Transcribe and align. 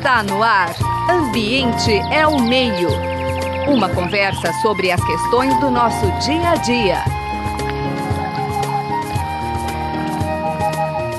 Está 0.00 0.22
no 0.22 0.42
ar. 0.42 0.74
Ambiente 1.10 1.92
é 2.10 2.26
o 2.26 2.40
meio. 2.40 2.88
Uma 3.68 3.94
conversa 3.94 4.50
sobre 4.62 4.90
as 4.90 5.04
questões 5.04 5.54
do 5.60 5.70
nosso 5.70 6.06
dia 6.24 6.52
a 6.52 6.56
dia. 6.56 7.04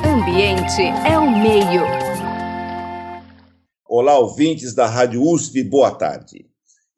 Ambiente 0.03 0.81
é 1.07 1.15
o 1.19 1.29
meio. 1.29 1.83
Olá, 3.87 4.17
ouvintes 4.17 4.73
da 4.73 4.87
Rádio 4.87 5.21
USP, 5.21 5.63
boa 5.63 5.91
tarde. 5.91 6.50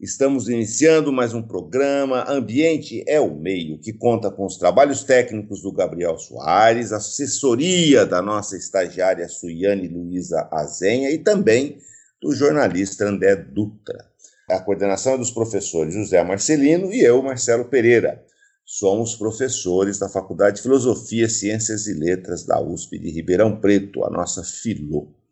Estamos 0.04 0.50
iniciando 0.50 1.14
mais 1.14 1.34
um 1.34 1.42
programa 1.42 2.30
Ambiente 2.30 3.06
é 3.08 3.22
o 3.22 3.34
Meio, 3.34 3.80
que 3.80 3.94
conta 3.94 4.30
com 4.30 4.46
os 4.46 4.58
trabalhos 4.58 5.02
técnicos 5.06 5.62
do 5.62 5.72
Gabriel 5.72 6.18
Soares, 6.18 6.92
assessoria 6.92 8.06
da 8.06 8.22
nossa 8.22 8.58
estagiária 8.58 9.30
Suiane 9.30 9.88
Luiza 9.88 10.46
Azenha 10.52 11.10
e 11.10 11.20
também 11.20 11.78
do 12.22 12.36
jornalista 12.36 13.06
André 13.06 13.38
Dutra. 13.38 14.06
A 14.50 14.60
coordenação 14.60 15.14
é 15.14 15.18
dos 15.18 15.32
professores 15.32 15.94
José 15.94 16.22
Marcelino 16.22 16.94
e 16.94 17.00
eu, 17.00 17.24
Marcelo 17.24 17.64
Pereira. 17.64 18.22
Somos 18.66 19.16
professores 19.16 20.00
da 20.00 20.10
Faculdade 20.10 20.58
de 20.58 20.64
Filosofia, 20.64 21.30
Ciências 21.30 21.88
e 21.88 21.94
Letras 21.94 22.44
da 22.44 22.62
USP 22.62 23.00
de 23.00 23.10
Ribeirão 23.10 23.56
Preto, 23.56 24.04
a 24.04 24.10
nossa 24.10 24.44
FILO. 24.44 25.23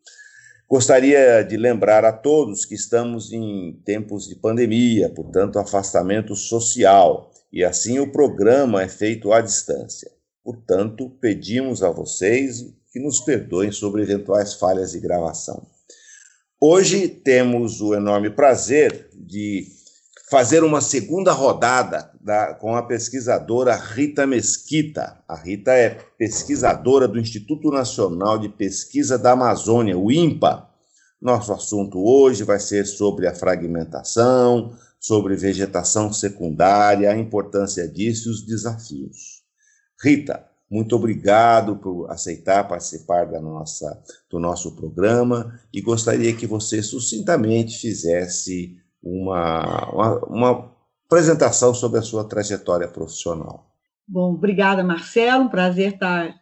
Gostaria 0.71 1.43
de 1.43 1.57
lembrar 1.57 2.05
a 2.05 2.13
todos 2.13 2.63
que 2.63 2.75
estamos 2.75 3.33
em 3.33 3.77
tempos 3.83 4.25
de 4.25 4.37
pandemia, 4.37 5.09
portanto, 5.09 5.59
afastamento 5.59 6.33
social, 6.33 7.29
e 7.51 7.61
assim 7.61 7.99
o 7.99 8.09
programa 8.09 8.81
é 8.81 8.87
feito 8.87 9.33
à 9.33 9.41
distância. 9.41 10.09
Portanto, 10.41 11.09
pedimos 11.19 11.83
a 11.83 11.89
vocês 11.89 12.73
que 12.89 13.01
nos 13.01 13.19
perdoem 13.19 13.69
sobre 13.69 14.01
eventuais 14.01 14.53
falhas 14.53 14.93
de 14.93 15.01
gravação. 15.01 15.67
Hoje 16.57 17.05
temos 17.09 17.81
o 17.81 17.93
enorme 17.93 18.29
prazer 18.29 19.09
de 19.13 19.67
fazer 20.31 20.63
uma 20.63 20.79
segunda 20.79 21.33
rodada 21.33 22.09
da, 22.21 22.53
com 22.53 22.73
a 22.73 22.81
pesquisadora 22.81 23.75
Rita 23.75 24.25
Mesquita. 24.25 25.21
A 25.27 25.35
Rita 25.35 25.73
é 25.73 25.89
pesquisadora 26.17 27.05
do 27.05 27.19
Instituto 27.19 27.69
Nacional 27.69 28.39
de 28.39 28.47
Pesquisa 28.47 29.19
da 29.19 29.33
Amazônia, 29.33 29.97
o 29.97 30.09
INPA. 30.09 30.69
Nosso 31.21 31.51
assunto 31.51 32.01
hoje 32.01 32.45
vai 32.45 32.61
ser 32.61 32.85
sobre 32.85 33.27
a 33.27 33.35
fragmentação, 33.35 34.73
sobre 34.97 35.35
vegetação 35.35 36.13
secundária, 36.13 37.11
a 37.11 37.17
importância 37.17 37.85
disso 37.85 38.29
e 38.29 38.31
os 38.31 38.45
desafios. 38.45 39.43
Rita, 40.01 40.45
muito 40.69 40.95
obrigado 40.95 41.75
por 41.75 42.09
aceitar 42.09 42.69
participar 42.69 43.25
da 43.25 43.41
nossa, 43.41 44.01
do 44.29 44.39
nosso 44.39 44.77
programa 44.77 45.59
e 45.73 45.81
gostaria 45.81 46.33
que 46.33 46.47
você 46.47 46.81
sucintamente 46.81 47.77
fizesse 47.77 48.80
uma, 49.01 49.89
uma, 49.91 50.25
uma 50.25 50.71
apresentação 51.05 51.73
sobre 51.73 51.99
a 51.99 52.03
sua 52.03 52.23
trajetória 52.23 52.87
profissional. 52.87 53.67
Bom, 54.07 54.33
obrigada, 54.33 54.83
Marcelo. 54.83 55.45
Um 55.45 55.49
prazer 55.49 55.93
estar 55.93 56.35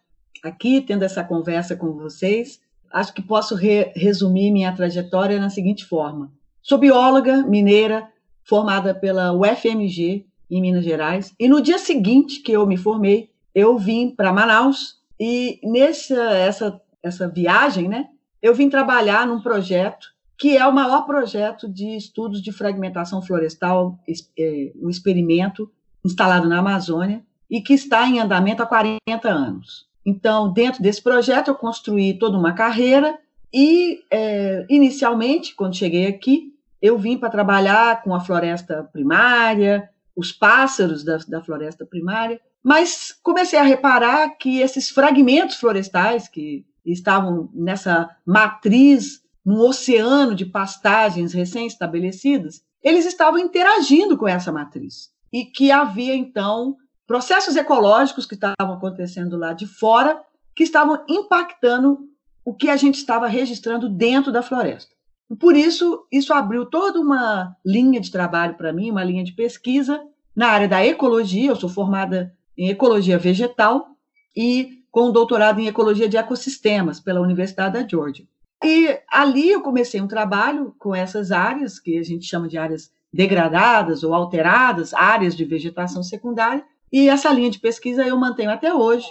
aqui 0.44 0.82
tendo 0.82 1.04
essa 1.04 1.24
conversa 1.24 1.76
com 1.76 1.94
vocês. 1.94 2.60
Acho 2.92 3.14
que 3.14 3.22
posso 3.22 3.56
re 3.56 3.92
resumir 3.96 4.52
minha 4.52 4.76
trajetória 4.76 5.40
na 5.40 5.50
seguinte 5.50 5.86
forma: 5.86 6.32
sou 6.62 6.78
bióloga 6.78 7.44
mineira, 7.44 8.08
formada 8.44 8.94
pela 8.96 9.32
UFMG 9.34 10.26
em 10.50 10.62
Minas 10.62 10.84
Gerais, 10.84 11.34
e 11.40 11.48
no 11.48 11.62
dia 11.62 11.78
seguinte 11.78 12.40
que 12.40 12.52
eu 12.52 12.66
me 12.66 12.76
formei, 12.76 13.30
eu 13.54 13.78
vim 13.78 14.10
para 14.10 14.34
Manaus 14.34 14.96
e 15.20 15.60
nessa 15.64 16.16
essa, 16.16 16.82
essa 17.04 17.28
viagem, 17.28 17.88
né, 17.88 18.08
eu 18.42 18.56
vim 18.56 18.70
trabalhar 18.70 19.28
num 19.28 19.42
projeto 19.42 20.08
que 20.40 20.56
é 20.56 20.66
o 20.66 20.74
maior 20.74 21.06
projeto 21.06 21.68
de 21.68 21.98
estudos 21.98 22.42
de 22.42 22.54
fragmentação 22.54 23.22
florestal, 23.22 24.00
é, 24.40 24.72
um 24.82 24.90
experimento 24.90 25.70
instalado 26.04 26.48
na 26.48 26.60
Amazônia 26.60 27.22
e 27.50 27.62
que 27.62 27.74
está 27.74 28.08
em 28.08 28.22
andamento 28.22 28.64
há 28.64 28.66
40 28.66 29.00
anos. 29.28 29.86
Então, 30.06 30.52
dentro 30.54 30.82
desse 30.82 31.04
projeto, 31.04 31.50
eu 31.50 31.56
construí 31.56 32.18
toda 32.18 32.38
uma 32.38 32.54
carreira 32.54 33.20
e, 33.54 34.00
é, 34.10 34.66
inicialmente, 34.70 35.54
quando 35.54 35.76
cheguei 35.76 36.08
aqui, 36.08 36.54
eu 36.82 36.98
vim 36.98 37.18
para 37.18 37.30
trabalhar 37.30 38.02
com 38.02 38.16
a 38.16 38.22
floresta 38.22 38.90
primária, 38.94 39.90
os 40.16 40.32
pássaros 40.32 41.04
da, 41.04 41.18
da 41.28 41.42
floresta 41.42 41.86
primária, 41.86 42.40
mas 42.64 43.12
comecei 43.22 43.60
a 43.60 43.64
reparar 43.64 44.30
que 44.38 44.62
esses 44.62 44.90
fragmentos 44.90 45.58
florestais 45.58 46.30
que 46.30 46.66
estavam 46.86 47.50
nessa 47.54 48.10
matriz 48.26 49.22
num 49.50 49.62
oceano 49.62 50.36
de 50.36 50.46
pastagens 50.46 51.34
recém-estabelecidas, 51.34 52.62
eles 52.84 53.04
estavam 53.04 53.40
interagindo 53.40 54.16
com 54.16 54.28
essa 54.28 54.52
matriz. 54.52 55.10
E 55.34 55.44
que 55.44 55.72
havia, 55.72 56.14
então, 56.14 56.78
processos 57.08 57.56
ecológicos 57.56 58.28
que 58.28 58.36
estavam 58.36 58.76
acontecendo 58.76 59.36
lá 59.38 59.54
de 59.54 59.66
fora, 59.66 60.22
que 60.56 60.62
estavam 60.62 61.04
impactando 61.10 61.98
o 62.46 62.54
que 62.54 62.70
a 62.70 62.78
gente 62.78 63.00
estava 63.00 63.26
registrando 63.26 63.90
dentro 63.90 64.32
da 64.32 64.44
floresta. 64.44 64.92
E 65.28 65.36
por 65.36 65.56
isso, 65.56 66.06
isso 66.12 66.32
abriu 66.32 66.68
toda 66.68 67.02
uma 67.02 67.56
linha 67.66 68.00
de 68.00 68.12
trabalho 68.12 68.54
para 68.54 68.72
mim, 68.72 68.92
uma 68.92 69.04
linha 69.04 69.24
de 69.24 69.32
pesquisa 69.32 70.00
na 70.36 70.50
área 70.50 70.68
da 70.68 70.86
ecologia. 70.86 71.50
Eu 71.50 71.56
sou 71.56 71.70
formada 71.70 72.36
em 72.56 72.70
ecologia 72.70 73.18
vegetal 73.18 73.96
e 74.38 74.84
com 74.92 75.12
doutorado 75.12 75.60
em 75.60 75.66
ecologia 75.66 76.08
de 76.08 76.18
ecossistemas 76.18 77.00
pela 77.00 77.20
Universidade 77.20 77.82
da 77.82 77.88
Georgia. 77.88 78.28
E 78.64 79.00
ali 79.10 79.50
eu 79.50 79.62
comecei 79.62 80.02
um 80.02 80.08
trabalho 80.08 80.76
com 80.78 80.94
essas 80.94 81.32
áreas, 81.32 81.80
que 81.80 81.98
a 81.98 82.04
gente 82.04 82.26
chama 82.26 82.48
de 82.48 82.58
áreas 82.58 82.92
degradadas 83.12 84.04
ou 84.04 84.14
alteradas, 84.14 84.94
áreas 84.94 85.36
de 85.36 85.46
vegetação 85.46 86.04
secundária, 86.04 86.64
e 86.92 87.08
essa 87.08 87.32
linha 87.32 87.50
de 87.50 87.60
pesquisa 87.60 88.06
eu 88.06 88.18
mantenho 88.18 88.52
até 88.52 88.74
hoje, 88.74 89.08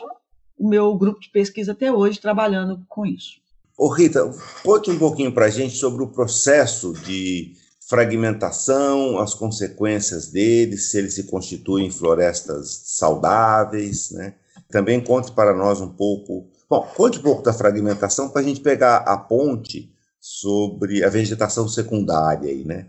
o 0.59 0.69
meu 0.69 0.95
grupo 0.97 1.21
de 1.21 1.31
pesquisa 1.31 1.73
até 1.73 1.91
hoje, 1.91 2.21
trabalhando 2.21 2.85
com 2.89 3.07
isso. 3.07 3.41
Ô 3.77 3.89
Rita, 3.89 4.29
conte 4.65 4.91
um 4.91 4.99
pouquinho 4.99 5.33
para 5.33 5.47
a 5.47 5.51
gente 5.51 5.77
sobre 5.77 6.03
o 6.03 6.09
processo 6.09 6.93
de 7.05 7.55
fragmentação, 7.89 9.19
as 9.19 9.35
consequências 9.35 10.31
dele, 10.31 10.77
se 10.77 10.99
eles 10.99 11.15
se 11.15 11.25
constituem 11.25 11.87
em 11.87 11.91
florestas 11.91 12.83
saudáveis, 12.85 14.11
né? 14.11 14.35
Também 14.69 15.01
conte 15.01 15.33
para 15.33 15.55
nós 15.55 15.81
um 15.81 15.89
pouco 15.89 16.51
Bom, 16.69 16.87
conte 16.97 17.19
um 17.19 17.23
pouco 17.23 17.43
da 17.43 17.53
fragmentação 17.53 18.29
para 18.29 18.43
a 18.43 18.45
gente 18.45 18.61
pegar 18.61 18.99
a 18.99 19.17
ponte 19.17 19.91
sobre 20.21 21.03
a 21.03 21.09
vegetação 21.09 21.67
secundária 21.69 22.51
aí, 22.51 22.65
né? 22.65 22.87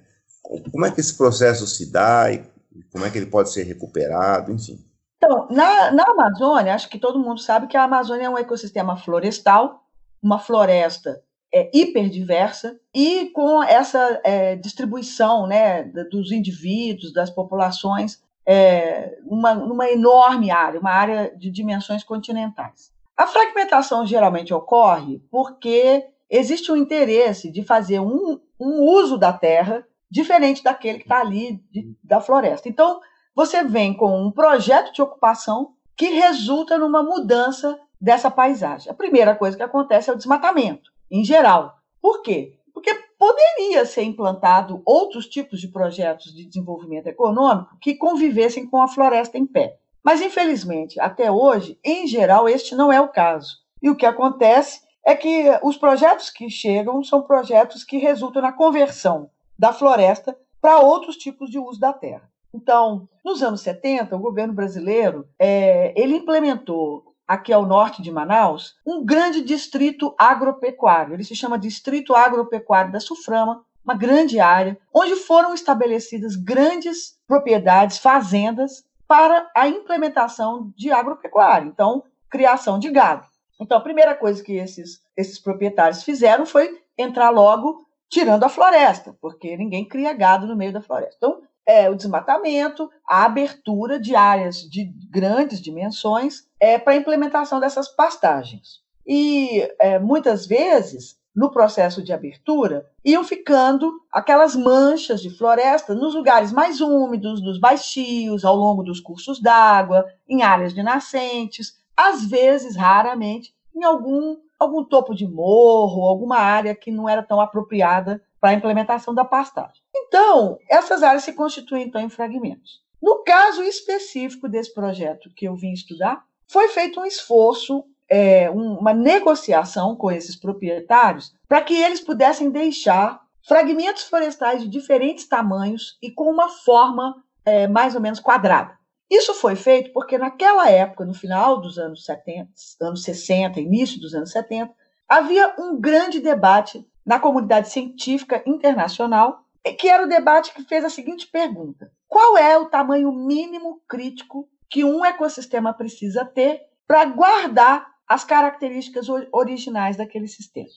Como 0.72 0.86
é 0.86 0.92
que 0.92 1.00
esse 1.00 1.16
processo 1.16 1.66
se 1.68 1.92
dá 1.92 2.32
e 2.32 2.44
como 2.92 3.06
é 3.06 3.10
que 3.10 3.18
ele 3.18 3.28
pode 3.28 3.52
ser 3.52 3.64
recuperado, 3.64 4.52
enfim. 4.52 4.84
Então, 5.18 5.48
na, 5.50 5.92
na 5.92 6.04
Amazônia, 6.04 6.74
acho 6.74 6.90
que 6.90 6.98
todo 6.98 7.20
mundo 7.20 7.40
sabe 7.40 7.68
que 7.68 7.78
a 7.78 7.84
Amazônia 7.84 8.26
é 8.26 8.30
um 8.30 8.38
ecossistema 8.38 8.98
florestal, 8.98 9.84
uma 10.22 10.40
floresta 10.40 11.22
é, 11.54 11.70
hiperdiversa 11.74 12.80
e 12.94 13.30
com 13.32 13.64
essa 13.64 14.22
é, 14.24 14.56
distribuição 14.56 15.48
né, 15.48 15.84
dos 15.84 16.32
indivíduos, 16.32 17.14
das 17.14 17.30
populações, 17.30 18.22
é, 18.46 19.18
uma, 19.26 19.54
numa 19.54 19.90
enorme 19.90 20.52
área, 20.52 20.80
uma 20.80 20.92
área 20.92 21.36
de 21.38 21.52
dimensões 21.52 22.04
continentais. 22.04 22.92
A 23.20 23.28
fragmentação 23.28 24.06
geralmente 24.06 24.54
ocorre 24.54 25.22
porque 25.30 26.08
existe 26.30 26.72
um 26.72 26.78
interesse 26.78 27.52
de 27.52 27.62
fazer 27.62 28.00
um, 28.00 28.40
um 28.58 28.82
uso 28.82 29.18
da 29.18 29.34
terra 29.34 29.86
diferente 30.10 30.64
daquele 30.64 31.00
que 31.00 31.04
está 31.04 31.20
ali 31.20 31.62
de, 31.70 31.94
da 32.02 32.22
floresta. 32.22 32.70
Então, 32.70 33.02
você 33.36 33.62
vem 33.62 33.94
com 33.94 34.26
um 34.26 34.32
projeto 34.32 34.94
de 34.94 35.02
ocupação 35.02 35.74
que 35.98 36.06
resulta 36.06 36.78
numa 36.78 37.04
mudança 37.04 37.78
dessa 38.00 38.32
paisagem. 38.32 38.90
A 38.90 38.96
primeira 38.96 39.36
coisa 39.36 39.58
que 39.58 39.64
acontece 39.64 40.10
é 40.10 40.14
o 40.14 40.18
desmatamento, 40.18 40.90
em 41.12 41.22
geral. 41.22 41.76
Por 42.02 42.22
quê? 42.22 42.58
Porque 42.74 42.94
poderia 43.18 43.86
ser 43.86 44.04
implantado 44.04 44.82
outros 44.86 45.28
tipos 45.28 45.60
de 45.60 45.68
projetos 45.68 46.34
de 46.34 46.46
desenvolvimento 46.46 47.08
econômico 47.08 47.78
que 47.82 47.96
convivessem 47.96 48.66
com 48.66 48.82
a 48.82 48.88
floresta 48.88 49.38
em 49.38 49.46
pé. 49.46 49.78
Mas, 50.04 50.22
infelizmente, 50.22 51.00
até 51.00 51.32
hoje, 51.32 51.78
em 51.84 52.08
geral, 52.08 52.48
este 52.48 52.76
não 52.76 52.92
é 52.92 53.00
o 53.00 53.10
caso. 53.10 53.58
E 53.82 53.90
o 53.90 53.96
que 53.96 54.06
acontece 54.06 54.82
é 55.06 55.16
que 55.16 55.46
os 55.64 55.78
projetos 55.78 56.30
que 56.30 56.50
chegam 56.50 57.04
são 57.04 57.22
projetos 57.22 57.84
que 57.84 57.98
resultam 57.98 58.42
na 58.42 58.52
conversão 58.52 59.30
da 59.58 59.74
floresta 59.74 60.38
para 60.62 60.80
outros 60.80 61.16
tipos 61.16 61.50
de 61.50 61.58
uso 61.58 61.80
da 61.80 61.94
terra. 61.94 62.30
Então, 62.54 63.08
nos 63.24 63.42
anos 63.44 63.62
70, 63.62 64.16
o 64.16 64.20
governo 64.20 64.54
brasileiro 64.54 65.28
é, 65.38 65.94
ele 65.96 66.16
implementou 66.16 67.14
aqui 67.28 67.54
ao 67.54 67.66
norte 67.66 68.02
de 68.02 68.12
Manaus 68.12 68.76
um 68.86 69.06
grande 69.06 69.42
distrito 69.42 70.16
agropecuário. 70.18 71.14
Ele 71.14 71.24
se 71.24 71.36
chama 71.36 71.60
Distrito 71.60 72.16
Agropecuário 72.16 72.92
da 72.92 73.00
Suframa, 73.00 73.64
uma 73.86 73.94
grande 73.94 74.40
área 74.40 74.78
onde 74.94 75.16
foram 75.16 75.54
estabelecidas 75.54 76.36
grandes 76.36 77.20
propriedades, 77.28 78.00
fazendas 78.00 78.84
para 79.10 79.50
a 79.56 79.68
implementação 79.68 80.72
de 80.78 80.92
agropecuária, 80.92 81.66
então, 81.66 82.04
criação 82.30 82.78
de 82.78 82.92
gado. 82.92 83.26
Então, 83.60 83.76
a 83.76 83.82
primeira 83.82 84.14
coisa 84.14 84.44
que 84.44 84.54
esses, 84.54 85.02
esses 85.18 85.40
proprietários 85.40 86.04
fizeram 86.04 86.46
foi 86.46 86.80
entrar 86.96 87.32
logo 87.32 87.88
tirando 88.08 88.44
a 88.44 88.50
floresta, 88.50 89.18
porque 89.20 89.58
ninguém 89.58 89.84
cria 89.84 90.14
gado 90.14 90.46
no 90.46 90.56
meio 90.56 90.72
da 90.72 90.82
floresta. 90.82 91.16
Então, 91.18 91.42
é 91.66 91.90
o 91.90 91.96
desmatamento, 91.96 92.88
a 93.08 93.26
abertura 93.26 94.00
de 94.00 94.16
áreas 94.16 94.58
de 94.58 94.86
grandes 95.10 95.60
dimensões 95.60 96.48
é, 96.60 96.78
para 96.78 96.94
a 96.94 96.98
implementação 96.98 97.60
dessas 97.60 97.88
pastagens. 97.88 98.82
E 99.08 99.68
é, 99.80 99.98
muitas 99.98 100.46
vezes, 100.46 101.19
no 101.40 101.50
processo 101.50 102.04
de 102.04 102.12
abertura, 102.12 102.86
iam 103.04 103.24
ficando 103.24 104.02
aquelas 104.12 104.58
manchas 104.58 105.22
de 105.22 105.30
floresta 105.30 105.96
nos 105.96 106.14
lugares 106.14 106.52
mais 106.52 106.82
úmidos, 106.82 107.42
nos 107.42 107.58
baixios, 107.58 108.44
ao 108.44 108.58
longo 108.58 108.84
dos 108.84 109.00
cursos 109.00 109.40
d'água, 109.40 110.06
em 110.28 110.44
áreas 110.44 110.74
de 110.74 110.84
nascentes, 110.84 111.80
às 111.96 112.26
vezes, 112.26 112.76
raramente, 112.76 113.56
em 113.74 113.86
algum, 113.86 114.36
algum 114.60 114.84
topo 114.84 115.16
de 115.16 115.26
morro, 115.26 116.06
alguma 116.06 116.36
área 116.36 116.76
que 116.76 116.92
não 116.92 117.08
era 117.08 117.24
tão 117.24 117.40
apropriada 117.40 118.22
para 118.42 118.50
a 118.50 118.54
implementação 118.54 119.14
da 119.14 119.24
pastagem. 119.24 119.82
Então, 119.96 120.58
essas 120.70 121.02
áreas 121.02 121.24
se 121.24 121.32
constituem 121.32 121.88
então 121.88 122.02
em 122.02 122.10
fragmentos. 122.10 122.82
No 123.02 123.24
caso 123.24 123.64
específico 123.64 124.50
desse 124.50 124.74
projeto 124.74 125.32
que 125.34 125.48
eu 125.48 125.56
vim 125.56 125.72
estudar, 125.72 126.22
foi 126.46 126.68
feito 126.68 127.00
um 127.00 127.06
esforço, 127.06 127.86
é, 128.10 128.50
uma 128.50 128.94
negociação 128.94 129.96
com 129.96 130.12
esses 130.12 130.36
proprietários 130.36 131.34
para 131.48 131.62
que 131.62 131.76
eles 131.76 132.02
pudessem 132.02 132.50
deixar 132.50 133.22
fragmentos 133.48 134.04
florestais 134.04 134.62
de 134.62 134.68
diferentes 134.68 135.28
tamanhos 135.28 135.98
e 136.02 136.12
com 136.12 136.30
uma 136.30 136.50
forma 136.50 137.16
é, 137.46 137.68
mais 137.68 137.96
ou 137.96 138.02
menos 138.02 138.20
quadrada. 138.20 138.78
Isso 139.10 139.34
foi 139.34 139.56
feito 139.56 139.92
porque 139.92 140.18
naquela 140.18 140.70
época, 140.70 141.04
no 141.04 141.14
final 141.14 141.60
dos 141.60 141.80
anos 141.80 142.06
70, 142.06 142.50
anos 142.82 143.04
60, 143.04 143.60
início 143.60 144.00
dos 144.00 144.14
anos 144.14 144.32
70, 144.32 144.72
havia 145.08 145.56
um 145.58 145.80
grande 145.80 146.20
debate 146.20 146.86
na 147.04 147.20
comunidade 147.20 147.70
científica 147.70 148.44
internacional, 148.46 149.44
que 149.80 149.90
era 149.90 150.04
o 150.04 150.10
debate 150.10 150.54
que 150.54 150.64
fez 150.64 150.86
a 150.86 150.90
seguinte 150.90 151.28
pergunta: 151.28 151.92
qual 152.08 152.38
é 152.38 152.56
o 152.58 152.70
tamanho 152.70 153.12
mínimo 153.12 153.82
crítico 153.88 154.48
que 154.70 154.84
um 154.84 155.04
ecossistema 155.04 155.74
precisa 155.74 156.24
ter 156.24 156.62
para 156.88 157.06
guardar 157.06 157.88
as 158.10 158.24
características 158.24 159.08
originais 159.32 159.96
daquele 159.96 160.28
sistema? 160.28 160.68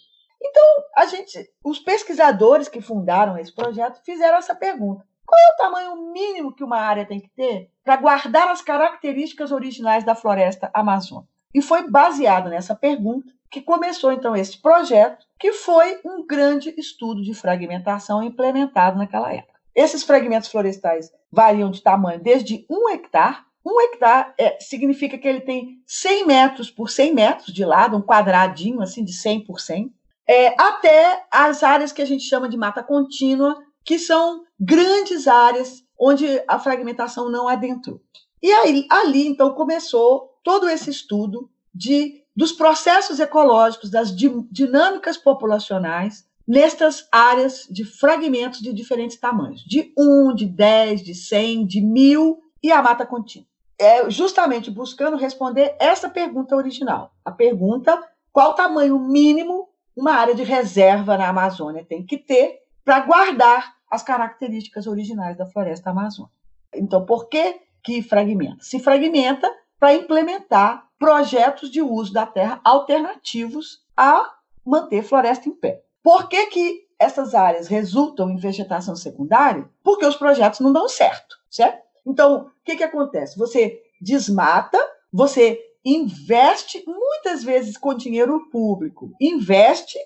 Então, 0.40 0.64
a 0.96 1.06
gente, 1.06 1.48
os 1.64 1.78
pesquisadores 1.78 2.68
que 2.68 2.80
fundaram 2.80 3.38
esse 3.38 3.54
projeto 3.54 4.02
fizeram 4.04 4.36
essa 4.36 4.54
pergunta: 4.54 5.06
qual 5.24 5.40
é 5.40 5.54
o 5.54 5.56
tamanho 5.56 6.12
mínimo 6.12 6.54
que 6.54 6.62
uma 6.62 6.78
área 6.78 7.06
tem 7.06 7.20
que 7.20 7.30
ter 7.30 7.70
para 7.82 7.96
guardar 7.96 8.48
as 8.48 8.60
características 8.60 9.50
originais 9.50 10.04
da 10.04 10.14
floresta 10.14 10.70
amazônica? 10.74 11.32
E 11.54 11.62
foi 11.62 11.88
baseado 11.88 12.50
nessa 12.50 12.74
pergunta 12.74 13.32
que 13.50 13.60
começou 13.60 14.12
então 14.12 14.34
esse 14.34 14.60
projeto, 14.60 15.26
que 15.38 15.52
foi 15.52 16.00
um 16.04 16.26
grande 16.26 16.74
estudo 16.78 17.22
de 17.22 17.34
fragmentação 17.34 18.22
implementado 18.22 18.98
naquela 18.98 19.32
época. 19.32 19.60
Esses 19.74 20.02
fragmentos 20.02 20.50
florestais 20.50 21.10
variam 21.30 21.70
de 21.70 21.82
tamanho 21.82 22.20
desde 22.20 22.66
um 22.68 22.88
hectare. 22.88 23.38
Um 23.64 23.80
hectare 23.80 24.32
é, 24.38 24.58
significa 24.60 25.16
que 25.16 25.26
ele 25.26 25.40
tem 25.40 25.82
100 25.86 26.26
metros 26.26 26.70
por 26.70 26.90
100 26.90 27.14
metros 27.14 27.54
de 27.54 27.64
lado, 27.64 27.96
um 27.96 28.02
quadradinho 28.02 28.82
assim 28.82 29.04
de 29.04 29.12
100 29.12 29.44
por 29.44 29.60
100, 29.60 29.92
é, 30.28 30.48
até 30.60 31.24
as 31.30 31.62
áreas 31.62 31.92
que 31.92 32.02
a 32.02 32.04
gente 32.04 32.24
chama 32.24 32.48
de 32.48 32.56
mata 32.56 32.82
contínua, 32.82 33.56
que 33.84 33.98
são 33.98 34.42
grandes 34.58 35.26
áreas 35.26 35.84
onde 35.98 36.26
a 36.48 36.58
fragmentação 36.58 37.30
não 37.30 37.48
adentrou. 37.48 38.00
E 38.42 38.50
aí, 38.50 38.86
ali, 38.90 39.26
então, 39.26 39.54
começou 39.54 40.30
todo 40.42 40.68
esse 40.68 40.90
estudo 40.90 41.48
de, 41.72 42.24
dos 42.34 42.50
processos 42.52 43.20
ecológicos, 43.20 43.90
das 43.90 44.14
dinâmicas 44.14 45.16
populacionais 45.16 46.24
nestas 46.46 47.06
áreas 47.12 47.66
de 47.70 47.84
fragmentos 47.84 48.60
de 48.60 48.72
diferentes 48.72 49.16
tamanhos, 49.16 49.62
de 49.62 49.92
1, 49.96 50.34
de 50.34 50.46
10, 50.46 51.02
de 51.02 51.14
100, 51.14 51.66
de 51.66 51.80
1000 51.80 52.38
e 52.62 52.72
a 52.72 52.82
mata 52.82 53.06
contínua. 53.06 53.46
É 53.78 54.08
justamente 54.10 54.70
buscando 54.70 55.16
responder 55.16 55.74
essa 55.78 56.08
pergunta 56.08 56.56
original. 56.56 57.12
A 57.24 57.32
pergunta: 57.32 58.02
qual 58.32 58.50
o 58.50 58.54
tamanho 58.54 58.98
mínimo 58.98 59.68
uma 59.96 60.12
área 60.12 60.34
de 60.34 60.42
reserva 60.42 61.18
na 61.18 61.28
Amazônia 61.28 61.84
tem 61.84 62.04
que 62.04 62.16
ter 62.16 62.60
para 62.84 63.00
guardar 63.00 63.74
as 63.90 64.02
características 64.02 64.86
originais 64.86 65.36
da 65.36 65.46
floresta 65.46 65.90
amazônica. 65.90 66.34
Então, 66.74 67.04
por 67.04 67.28
que 67.28 67.60
que 67.84 68.02
fragmenta? 68.02 68.62
Se 68.62 68.78
fragmenta 68.78 69.50
para 69.78 69.94
implementar 69.94 70.88
projetos 70.98 71.70
de 71.70 71.82
uso 71.82 72.12
da 72.12 72.24
terra 72.24 72.60
alternativos 72.64 73.84
a 73.96 74.32
manter 74.64 75.02
floresta 75.02 75.48
em 75.48 75.52
pé. 75.52 75.82
Por 76.02 76.28
que, 76.28 76.46
que 76.46 76.86
essas 76.98 77.34
áreas 77.34 77.68
resultam 77.68 78.30
em 78.30 78.36
vegetação 78.36 78.96
secundária? 78.96 79.68
Porque 79.82 80.06
os 80.06 80.16
projetos 80.16 80.60
não 80.60 80.72
dão 80.72 80.88
certo, 80.88 81.36
certo? 81.50 81.82
Então, 82.06 82.46
o 82.46 82.64
que, 82.64 82.76
que 82.76 82.84
acontece? 82.84 83.38
Você 83.38 83.80
desmata, 84.00 84.78
você 85.12 85.60
investe, 85.84 86.82
muitas 86.86 87.42
vezes 87.42 87.76
com 87.76 87.94
dinheiro 87.94 88.48
público, 88.50 89.10
investe 89.20 89.98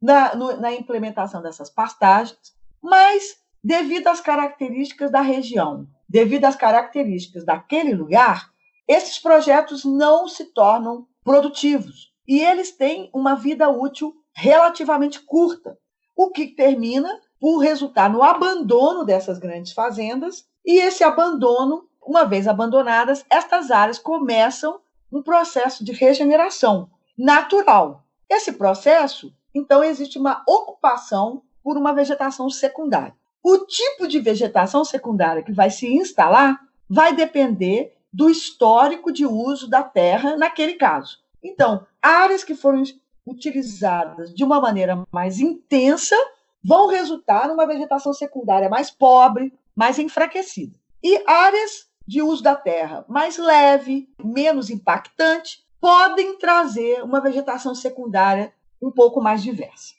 na, 0.00 0.34
no, 0.34 0.56
na 0.58 0.72
implementação 0.72 1.42
dessas 1.42 1.70
pastagens, 1.70 2.54
mas 2.82 3.36
devido 3.62 4.06
às 4.08 4.20
características 4.20 5.10
da 5.10 5.20
região, 5.20 5.86
devido 6.08 6.44
às 6.44 6.56
características 6.56 7.44
daquele 7.44 7.94
lugar, 7.94 8.50
esses 8.86 9.18
projetos 9.18 9.84
não 9.84 10.26
se 10.28 10.46
tornam 10.46 11.06
produtivos 11.22 12.12
e 12.26 12.40
eles 12.40 12.70
têm 12.72 13.10
uma 13.12 13.34
vida 13.34 13.68
útil 13.68 14.14
relativamente 14.34 15.20
curta, 15.20 15.76
o 16.16 16.30
que 16.30 16.46
termina 16.46 17.20
por 17.40 17.58
resultar 17.58 18.10
no 18.10 18.22
abandono 18.22 19.04
dessas 19.04 19.38
grandes 19.38 19.72
fazendas 19.72 20.44
e 20.68 20.80
esse 20.80 21.02
abandono, 21.02 21.88
uma 22.06 22.26
vez 22.26 22.46
abandonadas, 22.46 23.24
estas 23.30 23.70
áreas 23.70 23.98
começam 23.98 24.78
um 25.10 25.22
processo 25.22 25.82
de 25.82 25.92
regeneração 25.92 26.90
natural. 27.16 28.04
Esse 28.28 28.52
processo, 28.52 29.32
então, 29.54 29.82
existe 29.82 30.18
uma 30.18 30.44
ocupação 30.46 31.40
por 31.64 31.78
uma 31.78 31.94
vegetação 31.94 32.50
secundária. 32.50 33.16
O 33.42 33.60
tipo 33.60 34.06
de 34.06 34.20
vegetação 34.20 34.84
secundária 34.84 35.42
que 35.42 35.52
vai 35.52 35.70
se 35.70 35.86
instalar 35.86 36.60
vai 36.86 37.14
depender 37.14 37.96
do 38.12 38.28
histórico 38.28 39.10
de 39.10 39.24
uso 39.24 39.70
da 39.70 39.82
terra 39.82 40.36
naquele 40.36 40.74
caso. 40.74 41.18
Então, 41.42 41.86
áreas 42.02 42.44
que 42.44 42.54
foram 42.54 42.82
utilizadas 43.26 44.34
de 44.34 44.44
uma 44.44 44.60
maneira 44.60 45.02
mais 45.10 45.40
intensa 45.40 46.14
vão 46.62 46.88
resultar 46.88 47.48
numa 47.48 47.66
vegetação 47.66 48.12
secundária 48.12 48.68
mais 48.68 48.90
pobre, 48.90 49.50
mais 49.78 49.96
enfraquecida. 49.96 50.76
E 51.00 51.22
áreas 51.24 51.86
de 52.04 52.20
uso 52.20 52.42
da 52.42 52.56
terra 52.56 53.04
mais 53.08 53.38
leve, 53.38 54.08
menos 54.24 54.70
impactante, 54.70 55.60
podem 55.80 56.36
trazer 56.36 57.04
uma 57.04 57.20
vegetação 57.20 57.76
secundária 57.76 58.52
um 58.82 58.90
pouco 58.90 59.22
mais 59.22 59.40
diversa. 59.40 59.94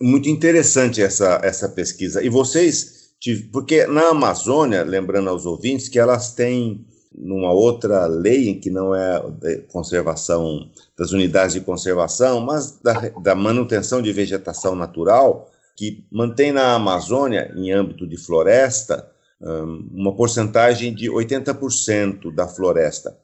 Muito 0.00 0.28
interessante 0.28 1.00
essa, 1.00 1.40
essa 1.44 1.68
pesquisa. 1.68 2.20
E 2.24 2.28
vocês, 2.28 3.12
porque 3.52 3.86
na 3.86 4.08
Amazônia, 4.08 4.82
lembrando 4.82 5.30
aos 5.30 5.46
ouvintes, 5.46 5.88
que 5.88 6.00
elas 6.00 6.34
têm 6.34 6.84
numa 7.14 7.52
outra 7.52 8.06
lei 8.06 8.56
que 8.56 8.68
não 8.68 8.92
é 8.92 9.22
conservação 9.68 10.68
das 10.98 11.12
unidades 11.12 11.54
de 11.54 11.60
conservação, 11.60 12.40
mas 12.40 12.80
da, 12.80 13.10
da 13.22 13.34
manutenção 13.36 14.02
de 14.02 14.12
vegetação 14.12 14.74
natural, 14.74 15.48
que 15.76 16.04
mantém 16.10 16.50
na 16.50 16.74
Amazônia, 16.74 17.52
em 17.56 17.70
âmbito 17.70 18.06
de 18.08 18.16
floresta, 18.16 19.08
uma 19.40 20.14
porcentagem 20.14 20.94
de 20.94 21.10
80% 21.10 22.34
da 22.34 22.46
floresta. 22.46 23.16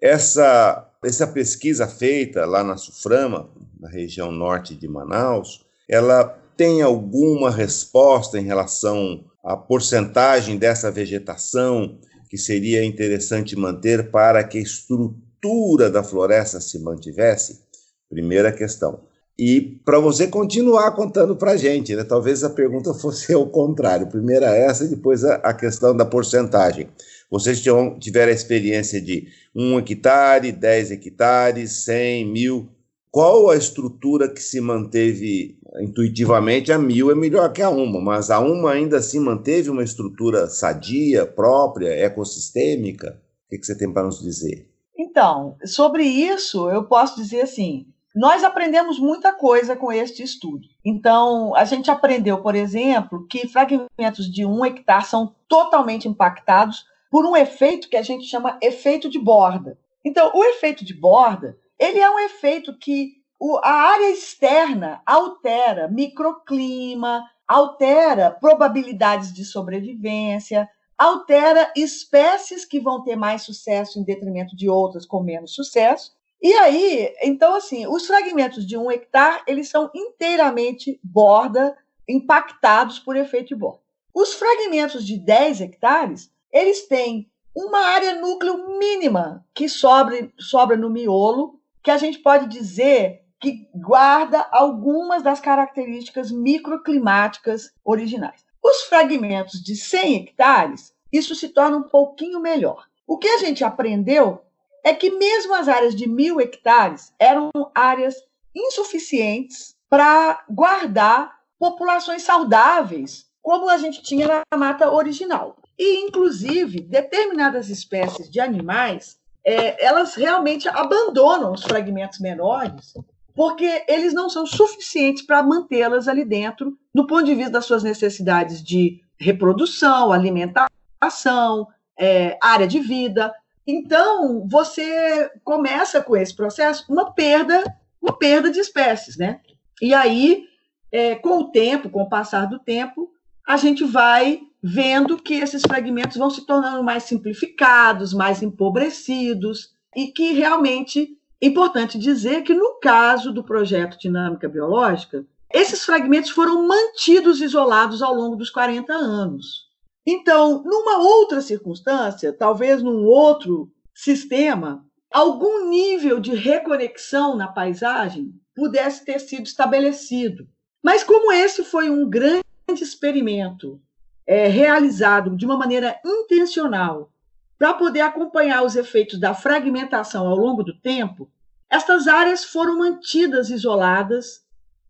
Essa, 0.00 0.88
essa 1.04 1.26
pesquisa 1.26 1.86
feita 1.86 2.46
lá 2.46 2.64
na 2.64 2.76
Suframa, 2.76 3.50
na 3.78 3.88
região 3.88 4.32
norte 4.32 4.74
de 4.74 4.88
Manaus, 4.88 5.64
ela 5.88 6.24
tem 6.56 6.80
alguma 6.80 7.50
resposta 7.50 8.38
em 8.38 8.44
relação 8.44 9.24
à 9.44 9.56
porcentagem 9.56 10.56
dessa 10.56 10.90
vegetação 10.90 11.98
que 12.28 12.38
seria 12.38 12.84
interessante 12.84 13.56
manter 13.56 14.10
para 14.10 14.44
que 14.44 14.58
a 14.58 14.62
estrutura 14.62 15.90
da 15.90 16.02
floresta 16.02 16.60
se 16.60 16.78
mantivesse? 16.78 17.60
Primeira 18.08 18.52
questão. 18.52 19.00
E 19.42 19.62
para 19.86 19.98
você 19.98 20.26
continuar 20.26 20.90
contando 20.90 21.34
para 21.34 21.52
a 21.52 21.56
gente, 21.56 21.96
né? 21.96 22.04
talvez 22.04 22.44
a 22.44 22.50
pergunta 22.50 22.92
fosse 23.00 23.34
o 23.34 23.46
contrário. 23.46 24.06
Primeiro 24.06 24.44
essa 24.44 24.84
e 24.84 24.88
depois 24.88 25.24
a, 25.24 25.36
a 25.36 25.54
questão 25.54 25.96
da 25.96 26.04
porcentagem. 26.04 26.88
Vocês 27.30 27.58
tiveram 27.98 28.30
a 28.30 28.34
experiência 28.34 29.00
de 29.00 29.28
1 29.54 29.78
hectare, 29.78 30.52
10 30.52 30.90
hectares, 30.90 31.72
100, 31.84 32.26
mil. 32.26 32.68
Qual 33.10 33.48
a 33.48 33.56
estrutura 33.56 34.28
que 34.28 34.42
se 34.42 34.60
manteve 34.60 35.58
intuitivamente? 35.80 36.70
A 36.70 36.78
mil 36.78 37.10
é 37.10 37.14
melhor 37.14 37.50
que 37.50 37.62
a 37.62 37.70
uma, 37.70 37.98
mas 37.98 38.30
a 38.30 38.40
uma 38.40 38.72
ainda 38.72 38.98
assim 38.98 39.18
manteve 39.18 39.70
uma 39.70 39.82
estrutura 39.82 40.48
sadia, 40.48 41.24
própria, 41.24 41.88
ecossistêmica? 41.88 43.18
O 43.46 43.48
que, 43.48 43.58
que 43.58 43.64
você 43.64 43.74
tem 43.74 43.90
para 43.90 44.02
nos 44.02 44.20
dizer? 44.20 44.68
Então, 44.98 45.56
sobre 45.64 46.04
isso, 46.04 46.68
eu 46.68 46.84
posso 46.84 47.16
dizer 47.22 47.40
assim: 47.40 47.86
Nós 48.14 48.42
aprendemos 48.42 48.98
muita 48.98 49.32
coisa 49.32 49.76
com 49.76 49.92
este 49.92 50.22
estudo. 50.22 50.66
Então, 50.84 51.54
a 51.54 51.64
gente 51.64 51.90
aprendeu, 51.90 52.42
por 52.42 52.54
exemplo, 52.56 53.26
que 53.28 53.46
fragmentos 53.46 54.30
de 54.30 54.44
um 54.44 54.64
hectare 54.64 55.04
são 55.04 55.34
totalmente 55.48 56.08
impactados 56.08 56.84
por 57.10 57.24
um 57.24 57.36
efeito 57.36 57.88
que 57.88 57.96
a 57.96 58.02
gente 58.02 58.24
chama 58.24 58.58
efeito 58.60 59.08
de 59.08 59.18
borda. 59.18 59.78
Então, 60.04 60.32
o 60.34 60.44
efeito 60.44 60.84
de 60.84 60.94
borda, 60.94 61.56
ele 61.78 62.00
é 62.00 62.10
um 62.10 62.18
efeito 62.18 62.76
que 62.76 63.20
a 63.62 63.72
área 63.72 64.10
externa 64.10 65.00
altera 65.06 65.88
microclima, 65.88 67.24
altera 67.46 68.30
probabilidades 68.30 69.32
de 69.32 69.44
sobrevivência, 69.44 70.68
altera 70.98 71.72
espécies 71.76 72.64
que 72.64 72.78
vão 72.78 73.02
ter 73.02 73.16
mais 73.16 73.42
sucesso 73.42 73.98
em 73.98 74.04
detrimento 74.04 74.54
de 74.54 74.68
outras 74.68 75.06
com 75.06 75.22
menos 75.22 75.54
sucesso. 75.54 76.12
E 76.42 76.54
aí, 76.54 77.14
então, 77.22 77.54
assim, 77.54 77.86
os 77.86 78.06
fragmentos 78.06 78.66
de 78.66 78.76
um 78.76 78.90
hectare, 78.90 79.42
eles 79.46 79.68
são 79.68 79.90
inteiramente 79.94 80.98
borda, 81.02 81.76
impactados 82.08 82.98
por 82.98 83.14
efeito 83.14 83.48
de 83.48 83.56
borda. 83.56 83.80
Os 84.14 84.32
fragmentos 84.34 85.06
de 85.06 85.18
10 85.18 85.60
hectares, 85.60 86.32
eles 86.50 86.88
têm 86.88 87.30
uma 87.54 87.80
área 87.80 88.14
núcleo 88.14 88.78
mínima 88.78 89.44
que 89.54 89.68
sobra, 89.68 90.32
sobra 90.38 90.76
no 90.76 90.88
miolo, 90.88 91.60
que 91.82 91.90
a 91.90 91.98
gente 91.98 92.18
pode 92.18 92.46
dizer 92.46 93.22
que 93.38 93.68
guarda 93.74 94.46
algumas 94.50 95.22
das 95.22 95.40
características 95.40 96.30
microclimáticas 96.30 97.72
originais. 97.84 98.44
Os 98.62 98.82
fragmentos 98.82 99.62
de 99.62 99.74
100 99.74 100.16
hectares, 100.16 100.94
isso 101.12 101.34
se 101.34 101.48
torna 101.48 101.78
um 101.78 101.82
pouquinho 101.82 102.40
melhor. 102.40 102.86
O 103.06 103.18
que 103.18 103.28
a 103.28 103.38
gente 103.38 103.64
aprendeu 103.64 104.42
é 104.84 104.94
que 104.94 105.10
mesmo 105.10 105.54
as 105.54 105.68
áreas 105.68 105.94
de 105.94 106.08
mil 106.08 106.40
hectares 106.40 107.12
eram 107.18 107.50
áreas 107.74 108.14
insuficientes 108.54 109.74
para 109.88 110.44
guardar 110.48 111.38
populações 111.58 112.22
saudáveis, 112.22 113.26
como 113.42 113.68
a 113.68 113.76
gente 113.76 114.02
tinha 114.02 114.42
na 114.50 114.58
mata 114.58 114.90
original. 114.90 115.56
E, 115.78 116.00
inclusive, 116.00 116.80
determinadas 116.80 117.68
espécies 117.68 118.30
de 118.30 118.40
animais, 118.40 119.18
é, 119.44 119.84
elas 119.84 120.14
realmente 120.14 120.68
abandonam 120.68 121.52
os 121.52 121.62
fragmentos 121.62 122.18
menores 122.18 122.94
porque 123.34 123.84
eles 123.88 124.12
não 124.12 124.28
são 124.28 124.44
suficientes 124.44 125.24
para 125.24 125.42
mantê-las 125.42 126.08
ali 126.08 126.24
dentro, 126.24 126.76
do 126.94 127.06
ponto 127.06 127.24
de 127.24 127.34
vista 127.34 127.52
das 127.52 127.64
suas 127.64 127.82
necessidades 127.82 128.62
de 128.62 129.00
reprodução, 129.18 130.12
alimentação, 130.12 131.66
é, 131.98 132.36
área 132.42 132.66
de 132.66 132.80
vida. 132.80 133.32
Então, 133.70 134.46
você 134.48 135.30
começa 135.44 136.02
com 136.02 136.16
esse 136.16 136.34
processo 136.34 136.84
uma 136.88 137.12
perda, 137.12 137.62
uma 138.00 138.16
perda 138.16 138.50
de 138.50 138.60
espécies, 138.60 139.16
né? 139.16 139.40
E 139.80 139.94
aí, 139.94 140.44
é, 140.90 141.14
com 141.14 141.38
o 141.38 141.50
tempo, 141.50 141.90
com 141.90 142.02
o 142.02 142.08
passar 142.08 142.46
do 142.46 142.58
tempo, 142.58 143.10
a 143.46 143.56
gente 143.56 143.84
vai 143.84 144.40
vendo 144.62 145.16
que 145.16 145.34
esses 145.34 145.62
fragmentos 145.62 146.16
vão 146.16 146.30
se 146.30 146.44
tornando 146.46 146.82
mais 146.82 147.04
simplificados, 147.04 148.12
mais 148.12 148.42
empobrecidos, 148.42 149.74
e 149.96 150.08
que 150.08 150.32
realmente 150.32 151.16
Importante 151.42 151.98
dizer 151.98 152.42
que, 152.42 152.52
no 152.52 152.78
caso 152.80 153.32
do 153.32 153.42
projeto 153.42 153.98
Dinâmica 153.98 154.46
Biológica, 154.46 155.24
esses 155.50 155.82
fragmentos 155.84 156.30
foram 156.30 156.68
mantidos 156.68 157.40
isolados 157.40 158.02
ao 158.02 158.14
longo 158.14 158.36
dos 158.36 158.50
40 158.50 158.92
anos. 158.92 159.69
Então, 160.06 160.62
numa 160.64 160.98
outra 160.98 161.40
circunstância, 161.40 162.32
talvez 162.32 162.82
num 162.82 163.04
outro 163.04 163.70
sistema, 163.94 164.84
algum 165.12 165.68
nível 165.68 166.20
de 166.20 166.34
reconexão 166.34 167.36
na 167.36 167.48
paisagem 167.48 168.32
pudesse 168.54 169.04
ter 169.04 169.18
sido 169.18 169.46
estabelecido. 169.46 170.48
Mas, 170.82 171.04
como 171.04 171.32
esse 171.32 171.62
foi 171.62 171.90
um 171.90 172.08
grande 172.08 172.42
experimento 172.70 173.80
é, 174.26 174.46
realizado 174.46 175.36
de 175.36 175.44
uma 175.44 175.56
maneira 175.56 175.98
intencional 176.04 177.12
para 177.58 177.74
poder 177.74 178.00
acompanhar 178.00 178.62
os 178.64 178.76
efeitos 178.76 179.20
da 179.20 179.34
fragmentação 179.34 180.26
ao 180.26 180.36
longo 180.36 180.62
do 180.62 180.78
tempo, 180.80 181.30
estas 181.68 182.08
áreas 182.08 182.44
foram 182.44 182.78
mantidas 182.78 183.50
isoladas, 183.50 184.42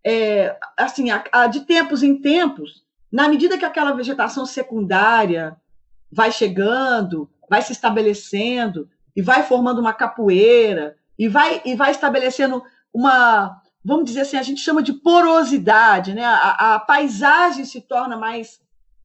é, 0.05 0.57
assim, 0.77 1.11
a, 1.11 1.25
a, 1.33 1.47
de 1.47 1.61
tempos 1.61 2.03
em 2.03 2.21
tempos, 2.21 2.85
na 3.13 3.29
medida 3.29 3.59
que 3.59 3.65
aquela 3.65 3.93
vegetação 3.93 4.47
secundária 4.47 5.57
vai 6.11 6.31
chegando, 6.31 7.29
vai 7.49 7.63
se 7.63 7.73
estabelecendo 7.73 8.89
e 9.17 9.23
vai 9.23 9.43
formando 9.43 9.81
uma 9.81 9.93
capoeira 9.93 10.97
e 11.19 11.29
vai 11.29 11.61
e 11.65 11.75
vai 11.75 11.91
estabelecendo 11.91 12.63
uma, 12.93 13.61
vamos 13.85 14.05
dizer 14.05 14.21
assim, 14.21 14.37
a 14.37 14.43
gente 14.43 14.61
chama 14.61 14.83
de 14.83 14.93
porosidade, 14.93 16.15
né? 16.15 16.25
A, 16.25 16.75
a 16.75 16.81
paisagem 16.81 17.65
se 17.65 17.81
torna 17.81 18.17
mais 18.17 18.61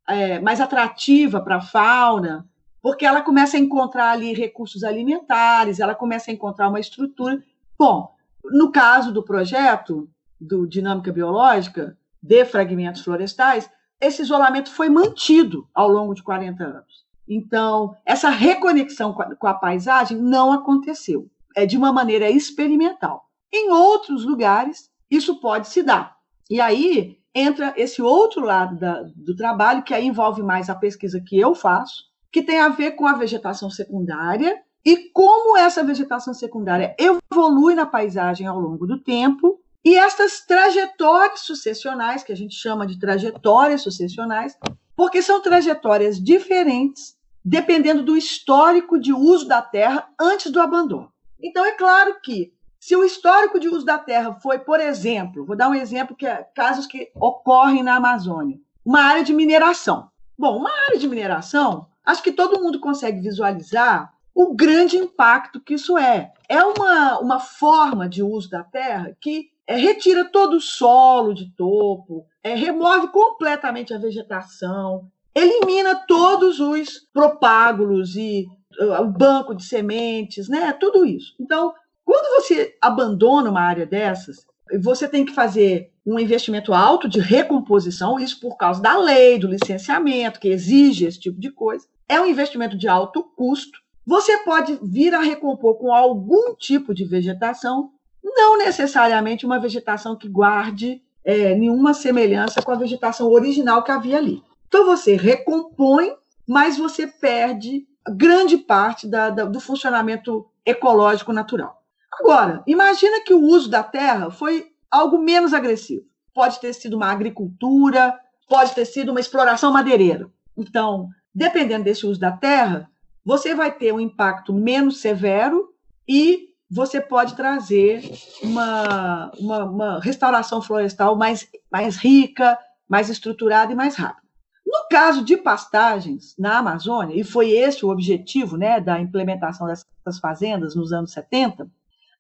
é, 0.08 0.40
mais 0.40 0.62
atrativa 0.62 1.42
para 1.42 1.58
a 1.58 1.62
fauna 1.62 2.48
porque 2.86 3.04
ela 3.04 3.24
começa 3.24 3.58
a 3.58 3.60
encontrar 3.60 4.12
ali 4.12 4.32
recursos 4.32 4.84
alimentares, 4.84 5.80
ela 5.80 5.96
começa 5.96 6.30
a 6.30 6.34
encontrar 6.36 6.70
uma 6.70 6.80
estrutura. 6.80 7.44
Bom, 7.80 8.14
no 8.44 8.72
caso 8.72 9.12
do 9.12 9.24
projeto 9.24 10.08
do 10.40 10.68
Dinâmica 10.68 11.12
Biológica 11.12 11.98
de 12.22 12.46
fragmentos 12.46 13.02
florestais, 13.02 13.68
esse 14.06 14.22
isolamento 14.22 14.72
foi 14.72 14.90
mantido 14.90 15.68
ao 15.74 15.90
longo 15.90 16.14
de 16.14 16.24
40 16.24 16.64
anos. 16.64 17.06
Então, 17.28 17.96
essa 18.06 18.30
reconexão 18.30 19.14
com 19.14 19.24
a, 19.24 19.36
com 19.36 19.48
a 19.48 19.54
paisagem 19.54 20.18
não 20.18 20.52
aconteceu. 20.52 21.28
É 21.56 21.66
de 21.66 21.78
uma 21.78 21.92
maneira 21.92 22.30
experimental. 22.30 23.26
Em 23.52 23.72
outros 23.72 24.26
lugares, 24.26 24.90
isso 25.10 25.40
pode 25.40 25.68
se 25.70 25.82
dar. 25.82 26.16
E 26.50 26.62
aí 26.62 27.18
entra 27.34 27.74
esse 27.76 28.02
outro 28.02 28.42
lado 28.42 28.78
da, 28.78 29.04
do 29.16 29.36
trabalho, 29.36 29.84
que 29.84 29.94
aí 29.94 30.06
envolve 30.06 30.44
mais 30.44 30.70
a 30.70 30.76
pesquisa 30.76 31.20
que 31.20 31.40
eu 31.40 31.56
faço, 31.56 32.04
que 32.32 32.44
tem 32.44 32.60
a 32.60 32.70
ver 32.70 32.92
com 32.92 33.08
a 33.08 33.14
vegetação 33.14 33.70
secundária 33.70 34.62
e 34.86 35.10
como 35.12 35.58
essa 35.58 35.84
vegetação 35.84 36.34
secundária 36.34 36.96
evolui 37.00 37.74
na 37.74 37.86
paisagem 37.86 38.46
ao 38.46 38.60
longo 38.60 38.86
do 38.86 39.02
tempo 39.02 39.60
e 39.86 39.96
estas 39.96 40.42
trajetórias 40.42 41.42
sucessionais, 41.42 42.24
que 42.24 42.34
a 42.34 42.36
gente 42.36 42.56
chama 42.56 42.88
de 42.88 43.00
trajetórias 43.00 43.84
sucessionais, 43.84 44.58
porque 44.96 45.22
são 45.22 45.42
trajetórias 45.42 46.22
diferentes 46.22 47.16
dependendo 47.44 48.02
do 48.02 48.18
histórico 48.18 49.00
de 49.00 49.14
uso 49.14 49.48
da 49.48 49.62
terra 49.62 50.10
antes 50.20 50.52
do 50.52 50.60
abandono. 50.60 51.12
Então, 51.40 51.64
é 51.64 51.74
claro 51.74 52.20
que 52.24 52.52
se 52.80 52.96
o 52.96 53.04
histórico 53.04 53.60
de 53.60 53.70
uso 53.70 53.86
da 53.86 54.00
terra 54.00 54.34
foi, 54.42 54.58
por 54.58 54.80
exemplo, 54.80 55.46
vou 55.46 55.56
dar 55.56 55.70
um 55.70 55.76
exemplo 55.76 56.16
que 56.16 56.26
é 56.26 56.44
casos 56.56 56.88
que 56.88 57.12
ocorrem 57.16 57.84
na 57.84 57.98
Amazônia, 57.98 58.60
uma 58.84 59.02
área 59.02 59.24
de 59.24 59.34
mineração. 59.34 60.10
Bom, 60.38 60.58
uma 60.58 60.72
área 60.88 60.98
de 60.98 61.08
mineração 61.08 61.88
acho 62.04 62.24
que 62.24 62.32
todo 62.32 62.62
mundo 62.62 62.80
consegue 62.80 63.20
visualizar 63.22 64.12
o 64.34 64.56
grande 64.56 64.98
impacto 64.98 65.62
que 65.62 65.76
isso 65.76 65.98
é. 65.98 66.32
É 66.50 66.64
uma, 66.64 67.20
uma 67.20 67.40
forma 67.40 68.10
de 68.10 68.24
uso 68.24 68.50
da 68.50 68.64
terra 68.64 69.16
que 69.22 69.50
é, 69.68 69.76
retira 69.76 70.26
todo 70.26 70.58
o 70.58 70.62
solo 70.62 71.34
de 71.34 71.50
topo, 71.56 72.26
é, 72.44 72.54
remove 72.56 73.08
completamente 73.10 73.94
a 73.94 73.98
vegetação, 73.98 75.10
elimina 75.34 75.96
todos 76.08 76.60
os 76.60 77.08
propágulos 77.14 78.16
e 78.16 78.48
uh, 78.80 79.02
o 79.02 79.08
banco 79.08 79.56
de 79.56 79.64
sementes, 79.64 80.48
né? 80.48 80.72
Tudo 80.74 81.06
isso. 81.06 81.34
Então, 81.40 81.74
quando 82.04 82.42
você 82.42 82.78
abandona 82.82 83.50
uma 83.50 83.62
área 83.62 83.86
dessas, 83.86 84.46
você 84.82 85.08
tem 85.08 85.26
que 85.26 85.34
fazer 85.34 85.92
um 86.06 86.20
investimento 86.20 86.74
alto 86.74 87.10
de 87.10 87.20
recomposição, 87.20 88.20
isso 88.20 88.40
por 88.40 88.56
causa 88.58 88.82
da 88.82 88.98
lei, 88.98 89.40
do 89.40 89.48
licenciamento, 89.48 90.40
que 90.40 90.50
exige 90.50 91.06
esse 91.06 91.20
tipo 91.20 91.40
de 91.40 91.52
coisa 91.52 91.88
é 92.08 92.20
um 92.20 92.26
investimento 92.26 92.78
de 92.78 92.88
alto 92.88 93.24
custo. 93.36 93.80
Você 94.06 94.38
pode 94.44 94.78
vir 94.84 95.14
a 95.14 95.20
recompor 95.20 95.76
com 95.76 95.92
algum 95.92 96.56
tipo 96.56 96.94
de 96.94 97.04
vegetação, 97.06 97.92
não 98.26 98.58
necessariamente 98.58 99.46
uma 99.46 99.60
vegetação 99.60 100.16
que 100.16 100.28
guarde 100.28 101.02
é, 101.24 101.54
nenhuma 101.54 101.94
semelhança 101.94 102.62
com 102.62 102.72
a 102.72 102.76
vegetação 102.76 103.30
original 103.32 103.84
que 103.84 103.92
havia 103.92 104.18
ali. 104.18 104.42
Então 104.68 104.86
você 104.86 105.16
recompõe, 105.16 106.16
mas 106.48 106.78
você 106.78 107.06
perde 107.06 107.88
grande 108.16 108.58
parte 108.58 109.08
da, 109.08 109.30
da, 109.30 109.46
do 109.46 109.60
funcionamento 109.60 110.46
ecológico 110.66 111.32
natural. 111.32 111.82
Agora, 112.20 112.64
imagina 112.66 113.24
que 113.24 113.34
o 113.34 113.42
uso 113.42 113.70
da 113.70 113.84
terra 113.84 114.32
foi 114.32 114.68
algo 114.90 115.18
menos 115.20 115.54
agressivo. 115.54 116.04
Pode 116.34 116.60
ter 116.60 116.74
sido 116.74 116.96
uma 116.96 117.12
agricultura, 117.12 118.18
pode 118.48 118.74
ter 118.74 118.86
sido 118.86 119.10
uma 119.10 119.20
exploração 119.20 119.72
madeireira. 119.72 120.30
Então, 120.58 121.10
dependendo 121.34 121.84
desse 121.84 122.06
uso 122.06 122.20
da 122.20 122.32
terra, 122.32 122.90
você 123.24 123.54
vai 123.54 123.72
ter 123.72 123.94
um 123.94 124.00
impacto 124.00 124.54
menos 124.54 125.02
severo 125.02 125.70
e 126.08 126.55
você 126.76 127.00
pode 127.00 127.38
trazer 127.38 128.04
uma, 128.44 129.32
uma, 129.40 129.64
uma, 129.64 130.00
restauração 130.02 130.62
florestal 130.62 131.16
mais, 131.16 131.48
mais 131.72 131.96
rica, 131.96 132.60
mais 132.86 133.10
estruturada 133.10 133.72
e 133.72 133.76
mais 133.76 133.96
rápida. 133.96 134.28
No 134.66 134.86
caso 134.92 135.24
de 135.24 135.38
pastagens 135.38 136.36
na 136.38 136.58
Amazônia, 136.58 137.18
e 137.18 137.24
foi 137.24 137.52
esse 137.52 137.86
o 137.86 137.90
objetivo 137.90 138.58
né, 138.58 138.82
da 138.82 139.00
implementação 139.00 139.68
dessas 139.68 140.20
fazendas 140.20 140.76
nos 140.76 140.92
anos 140.92 141.14
70, 141.14 141.66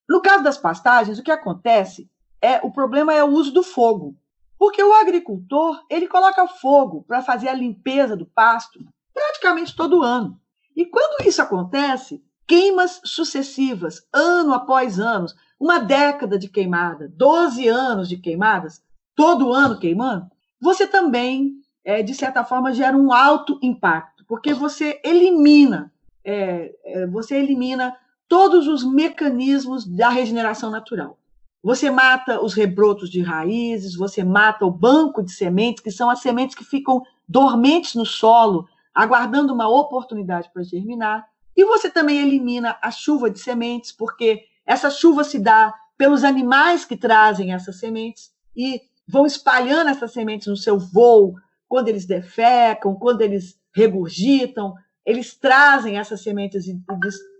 No 0.07 0.21
caso 0.21 0.41
das 0.41 0.57
pastagens, 0.57 1.19
o 1.19 1.23
que 1.23 1.31
acontece 1.31 2.09
é 2.41 2.61
o 2.63 2.71
problema 2.71 3.13
é 3.13 3.21
o 3.21 3.31
uso 3.31 3.51
do 3.51 3.61
fogo. 3.61 4.15
Porque 4.57 4.81
o 4.81 4.93
agricultor, 4.93 5.83
ele 5.89 6.07
coloca 6.07 6.47
fogo 6.47 7.03
para 7.05 7.21
fazer 7.21 7.49
a 7.49 7.53
limpeza 7.53 8.15
do 8.15 8.25
pasto 8.25 8.79
praticamente 9.13 9.75
todo 9.75 10.01
ano. 10.01 10.39
E 10.73 10.85
quando 10.85 11.27
isso 11.27 11.41
acontece, 11.41 12.23
queimas 12.47 13.01
sucessivas, 13.03 14.01
ano 14.13 14.53
após 14.53 14.99
ano, 14.99 15.27
uma 15.59 15.79
década 15.79 16.37
de 16.37 16.49
queimada, 16.49 17.11
12 17.15 17.67
anos 17.67 18.09
de 18.09 18.17
queimadas, 18.17 18.81
todo 19.15 19.53
ano 19.53 19.79
queimando, 19.79 20.27
você 20.61 20.87
também, 20.87 21.53
é, 21.83 22.01
de 22.01 22.13
certa 22.13 22.43
forma, 22.43 22.73
gera 22.73 22.95
um 22.95 23.11
alto 23.11 23.59
impacto, 23.61 24.25
porque 24.27 24.53
você 24.53 24.99
elimina, 25.03 25.91
é, 26.23 26.73
é, 26.83 27.07
você 27.07 27.35
elimina 27.35 27.95
todos 28.27 28.67
os 28.67 28.83
mecanismos 28.83 29.85
da 29.85 30.09
regeneração 30.09 30.71
natural. 30.71 31.17
Você 31.63 31.89
mata 31.89 32.43
os 32.43 32.53
rebrotos 32.53 33.09
de 33.09 33.21
raízes, 33.21 33.95
você 33.95 34.23
mata 34.23 34.65
o 34.65 34.71
banco 34.71 35.23
de 35.23 35.31
sementes, 35.31 35.83
que 35.83 35.91
são 35.91 36.09
as 36.09 36.19
sementes 36.19 36.55
que 36.55 36.63
ficam 36.63 37.01
dormentes 37.27 37.95
no 37.95 38.05
solo, 38.05 38.67
aguardando 38.93 39.53
uma 39.53 39.67
oportunidade 39.67 40.49
para 40.53 40.63
germinar. 40.63 41.25
E 41.55 41.63
você 41.65 41.89
também 41.89 42.17
elimina 42.17 42.77
a 42.81 42.91
chuva 42.91 43.29
de 43.29 43.39
sementes, 43.39 43.91
porque 43.91 44.43
essa 44.65 44.89
chuva 44.89 45.23
se 45.23 45.39
dá 45.39 45.73
pelos 45.97 46.23
animais 46.23 46.83
que 46.83 46.97
trazem 46.97 47.53
essas 47.53 47.79
sementes 47.79 48.31
e 48.55 48.81
vão 49.07 49.25
espalhando 49.25 49.89
essas 49.89 50.11
sementes 50.11 50.47
no 50.47 50.57
seu 50.57 50.77
voo, 50.77 51.35
quando 51.67 51.87
eles 51.87 52.05
defecam, 52.05 52.95
quando 52.95 53.21
eles 53.21 53.57
regurgitam, 53.73 54.73
eles 55.05 55.35
trazem 55.35 55.99
essas 55.99 56.21
sementes 56.21 56.67
e 56.67 56.81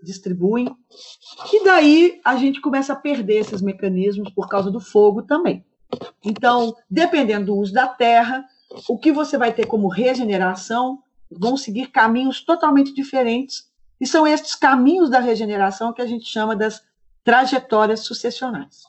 distribuem. 0.02 0.68
E 1.52 1.64
daí 1.64 2.20
a 2.24 2.36
gente 2.36 2.60
começa 2.60 2.92
a 2.92 2.96
perder 2.96 3.40
esses 3.40 3.60
mecanismos 3.60 4.30
por 4.30 4.48
causa 4.48 4.70
do 4.70 4.80
fogo 4.80 5.22
também. 5.22 5.64
Então, 6.24 6.74
dependendo 6.88 7.46
do 7.46 7.56
uso 7.56 7.72
da 7.72 7.88
terra, 7.88 8.44
o 8.88 8.98
que 8.98 9.12
você 9.12 9.36
vai 9.36 9.52
ter 9.52 9.66
como 9.66 9.88
regeneração 9.88 11.02
vão 11.30 11.56
seguir 11.56 11.88
caminhos 11.88 12.40
totalmente 12.40 12.94
diferentes. 12.94 13.68
E 14.00 14.06
são 14.06 14.26
estes 14.26 14.54
caminhos 14.54 15.10
da 15.10 15.20
regeneração 15.20 15.92
que 15.92 16.02
a 16.02 16.06
gente 16.06 16.26
chama 16.26 16.54
das 16.54 16.82
trajetórias 17.24 18.00
sucessionais. 18.00 18.84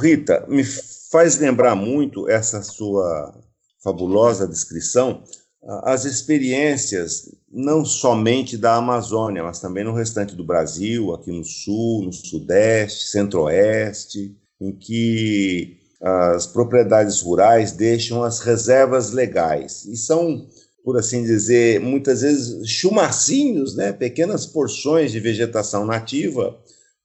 Rita, 0.00 0.44
me 0.48 0.62
faz 1.10 1.38
lembrar 1.38 1.74
muito 1.74 2.28
essa 2.28 2.62
sua 2.62 3.34
fabulosa 3.82 4.46
descrição 4.46 5.22
as 5.62 6.04
experiências 6.04 7.34
não 7.50 7.84
somente 7.84 8.56
da 8.56 8.76
Amazônia, 8.76 9.42
mas 9.42 9.60
também 9.60 9.84
no 9.84 9.92
restante 9.92 10.34
do 10.34 10.44
Brasil, 10.44 11.12
aqui 11.12 11.30
no 11.30 11.44
sul, 11.44 12.02
no 12.02 12.12
sudeste, 12.12 13.10
centro-oeste, 13.10 14.34
em 14.60 14.72
que 14.72 15.76
as 16.00 16.46
propriedades 16.46 17.20
rurais 17.20 17.72
deixam 17.72 18.22
as 18.22 18.40
reservas 18.40 19.10
legais 19.10 19.84
e 19.84 19.96
são, 19.96 20.46
por 20.84 20.96
assim 20.98 21.22
dizer, 21.22 21.80
muitas 21.80 22.22
vezes 22.22 22.68
chumacinhos, 22.68 23.74
né, 23.74 23.92
pequenas 23.92 24.46
porções 24.46 25.12
de 25.12 25.20
vegetação 25.20 25.84
nativa, 25.84 26.58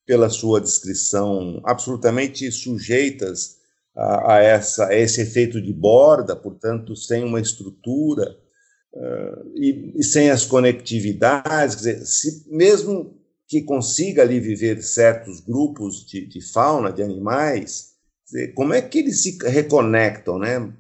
pela 0.06 0.30
sua 0.30 0.62
descrição, 0.62 1.62
absolutamente 1.64 2.52
sujeitas 2.52 3.58
a, 3.96 4.36
a 4.36 4.40
essa, 4.42 4.88
a 4.88 4.96
esse 4.96 5.22
efeito 5.22 5.62
de 5.62 5.74
borda, 5.74 6.36
portanto, 6.36 6.96
sem 6.96 7.24
uma 7.24 7.42
estrutura 7.42 8.38
Uh, 8.96 9.52
e, 9.56 9.92
e, 9.98 10.04
sem 10.06 10.30
as 10.30 10.46
conectividades, 10.46 11.76
quer 11.76 11.96
dizer, 11.96 12.06
se, 12.06 12.46
mesmo 12.48 13.14
que 13.46 13.62
consiga 13.62 14.22
ali 14.22 14.40
viver 14.40 14.82
certos 14.82 15.42
grupos 15.42 16.06
de, 16.06 16.26
de 16.26 16.40
fauna, 16.40 16.94
de 16.94 17.04
animais, 17.04 17.90
como 18.56 18.74
é 18.74 18.82
que 18.82 19.00
eles 19.00 19.22
se 19.22 19.38
reconectam, 19.44 20.40
né? 20.40 20.74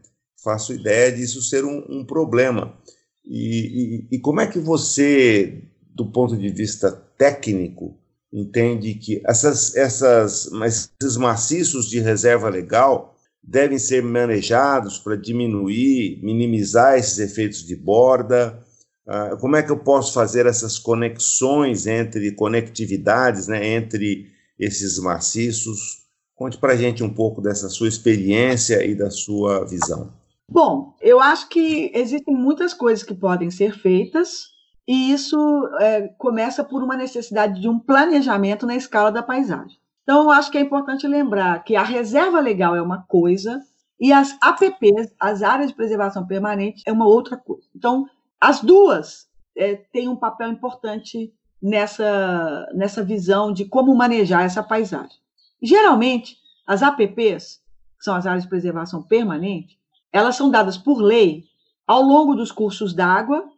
Faço 0.45 0.73
ideia 0.73 1.11
disso 1.11 1.41
ser 1.41 1.65
um, 1.65 1.83
um 1.89 2.05
problema. 2.05 2.77
E, 3.25 4.05
e, 4.11 4.15
e, 4.15 4.19
como 4.19 4.39
é 4.39 4.45
que 4.45 4.59
você, 4.59 5.63
do 5.95 6.05
ponto 6.11 6.37
de 6.37 6.49
vista 6.49 6.91
técnico, 7.17 7.97
entende 8.31 8.93
que 8.93 9.23
essas, 9.25 9.75
essas, 9.75 10.47
esses 10.63 11.17
maciços 11.17 11.89
de 11.89 11.99
reserva 11.99 12.47
legal 12.47 13.17
devem 13.43 13.79
ser 13.79 14.03
manejados 14.03 14.99
para 14.99 15.15
diminuir, 15.15 16.19
minimizar 16.21 16.95
esses 16.95 17.17
efeitos 17.17 17.65
de 17.65 17.75
borda? 17.75 18.63
Uh, 19.07 19.37
como 19.37 19.55
é 19.55 19.63
que 19.63 19.71
eu 19.71 19.79
posso 19.79 20.13
fazer 20.13 20.45
essas 20.45 20.77
conexões 20.77 21.87
entre 21.87 22.31
conectividades, 22.33 23.47
né, 23.47 23.67
entre 23.67 24.27
esses 24.59 24.99
maciços? 24.99 26.05
Conte 26.35 26.59
para 26.59 26.73
a 26.73 26.77
gente 26.77 27.03
um 27.03 27.11
pouco 27.11 27.41
dessa 27.41 27.67
sua 27.67 27.87
experiência 27.87 28.85
e 28.85 28.93
da 28.93 29.09
sua 29.09 29.65
visão. 29.65 30.13
Bom, 30.49 30.95
eu 31.01 31.19
acho 31.19 31.49
que 31.49 31.91
existem 31.93 32.35
muitas 32.35 32.73
coisas 32.73 33.03
que 33.03 33.13
podem 33.13 33.49
ser 33.49 33.73
feitas, 33.77 34.55
e 34.87 35.11
isso 35.11 35.37
é, 35.79 36.07
começa 36.17 36.63
por 36.63 36.83
uma 36.83 36.95
necessidade 36.95 37.59
de 37.59 37.67
um 37.67 37.79
planejamento 37.79 38.65
na 38.65 38.75
escala 38.75 39.11
da 39.11 39.23
paisagem. 39.23 39.79
Então, 40.03 40.23
eu 40.23 40.31
acho 40.31 40.51
que 40.51 40.57
é 40.57 40.61
importante 40.61 41.07
lembrar 41.07 41.63
que 41.63 41.75
a 41.75 41.81
reserva 41.81 42.39
legal 42.39 42.75
é 42.75 42.81
uma 42.81 43.03
coisa 43.07 43.59
e 43.99 44.13
as 44.13 44.37
APPs, 44.39 45.15
as 45.19 45.41
áreas 45.41 45.69
de 45.69 45.75
preservação 45.75 46.27
permanente, 46.27 46.83
é 46.85 46.91
uma 46.91 47.07
outra 47.07 47.35
coisa. 47.35 47.67
Então, 47.75 48.05
as 48.39 48.61
duas 48.61 49.27
é, 49.57 49.75
têm 49.75 50.07
um 50.07 50.15
papel 50.15 50.49
importante 50.51 51.33
nessa, 51.59 52.69
nessa 52.75 53.03
visão 53.03 53.51
de 53.51 53.65
como 53.65 53.95
manejar 53.95 54.43
essa 54.43 54.61
paisagem. 54.61 55.17
Geralmente, 55.59 56.37
as 56.67 56.83
APPs, 56.83 57.61
que 57.97 58.03
são 58.03 58.15
as 58.15 58.27
áreas 58.27 58.43
de 58.43 58.49
preservação 58.49 59.01
permanente, 59.01 59.79
elas 60.15 60.35
são 60.35 60.49
dadas 60.49 60.77
por 60.77 61.01
lei 61.01 61.43
ao 61.85 62.01
longo 62.01 62.35
dos 62.35 62.51
cursos 62.51 62.93
d'água, 62.93 63.49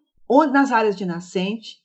nas 0.51 0.71
áreas 0.71 0.95
de 0.95 1.05
nascente, 1.05 1.77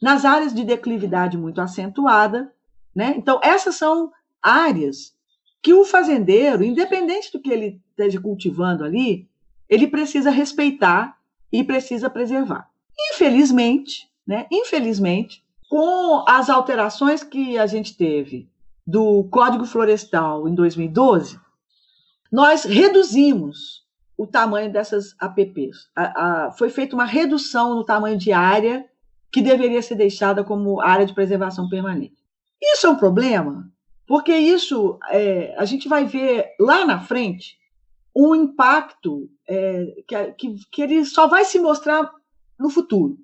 nas 0.00 0.24
áreas 0.24 0.54
de 0.54 0.64
declividade 0.64 1.36
muito 1.36 1.60
acentuada 1.60 2.50
né? 2.94 3.14
Então, 3.16 3.40
essas 3.42 3.76
são 3.76 4.10
áreas 4.42 5.14
que 5.62 5.72
o 5.74 5.84
fazendeiro, 5.84 6.64
independente 6.64 7.30
do 7.32 7.40
que 7.40 7.50
ele 7.50 7.80
esteja 7.90 8.20
cultivando 8.20 8.84
ali, 8.84 9.28
ele 9.68 9.86
precisa 9.86 10.30
respeitar 10.30 11.16
e 11.52 11.62
precisa 11.62 12.08
preservar. 12.08 12.68
Infelizmente, 13.12 14.08
né? 14.26 14.46
Infelizmente, 14.50 15.44
com 15.68 16.24
as 16.26 16.50
alterações 16.50 17.22
que 17.22 17.58
a 17.58 17.66
gente 17.66 17.96
teve 17.96 18.48
do 18.86 19.24
Código 19.24 19.64
Florestal 19.64 20.48
em 20.48 20.54
2012, 20.54 21.38
nós 22.32 22.64
reduzimos 22.64 23.79
o 24.20 24.26
tamanho 24.26 24.70
dessas 24.70 25.14
APPs. 25.18 25.88
A, 25.96 26.48
a, 26.48 26.52
foi 26.52 26.68
feita 26.68 26.94
uma 26.94 27.06
redução 27.06 27.74
no 27.74 27.82
tamanho 27.82 28.18
de 28.18 28.32
área 28.32 28.86
que 29.32 29.40
deveria 29.40 29.80
ser 29.80 29.94
deixada 29.94 30.44
como 30.44 30.78
área 30.78 31.06
de 31.06 31.14
preservação 31.14 31.70
permanente. 31.70 32.22
Isso 32.60 32.86
é 32.86 32.90
um 32.90 32.98
problema, 32.98 33.72
porque 34.06 34.36
isso 34.36 34.98
é, 35.08 35.54
a 35.56 35.64
gente 35.64 35.88
vai 35.88 36.04
ver 36.04 36.54
lá 36.60 36.84
na 36.84 37.00
frente 37.00 37.56
um 38.14 38.34
impacto 38.34 39.30
é, 39.48 39.86
que, 40.06 40.32
que, 40.32 40.54
que 40.70 40.82
ele 40.82 41.02
só 41.06 41.26
vai 41.26 41.46
se 41.46 41.58
mostrar 41.58 42.12
no 42.58 42.68
futuro. 42.68 43.16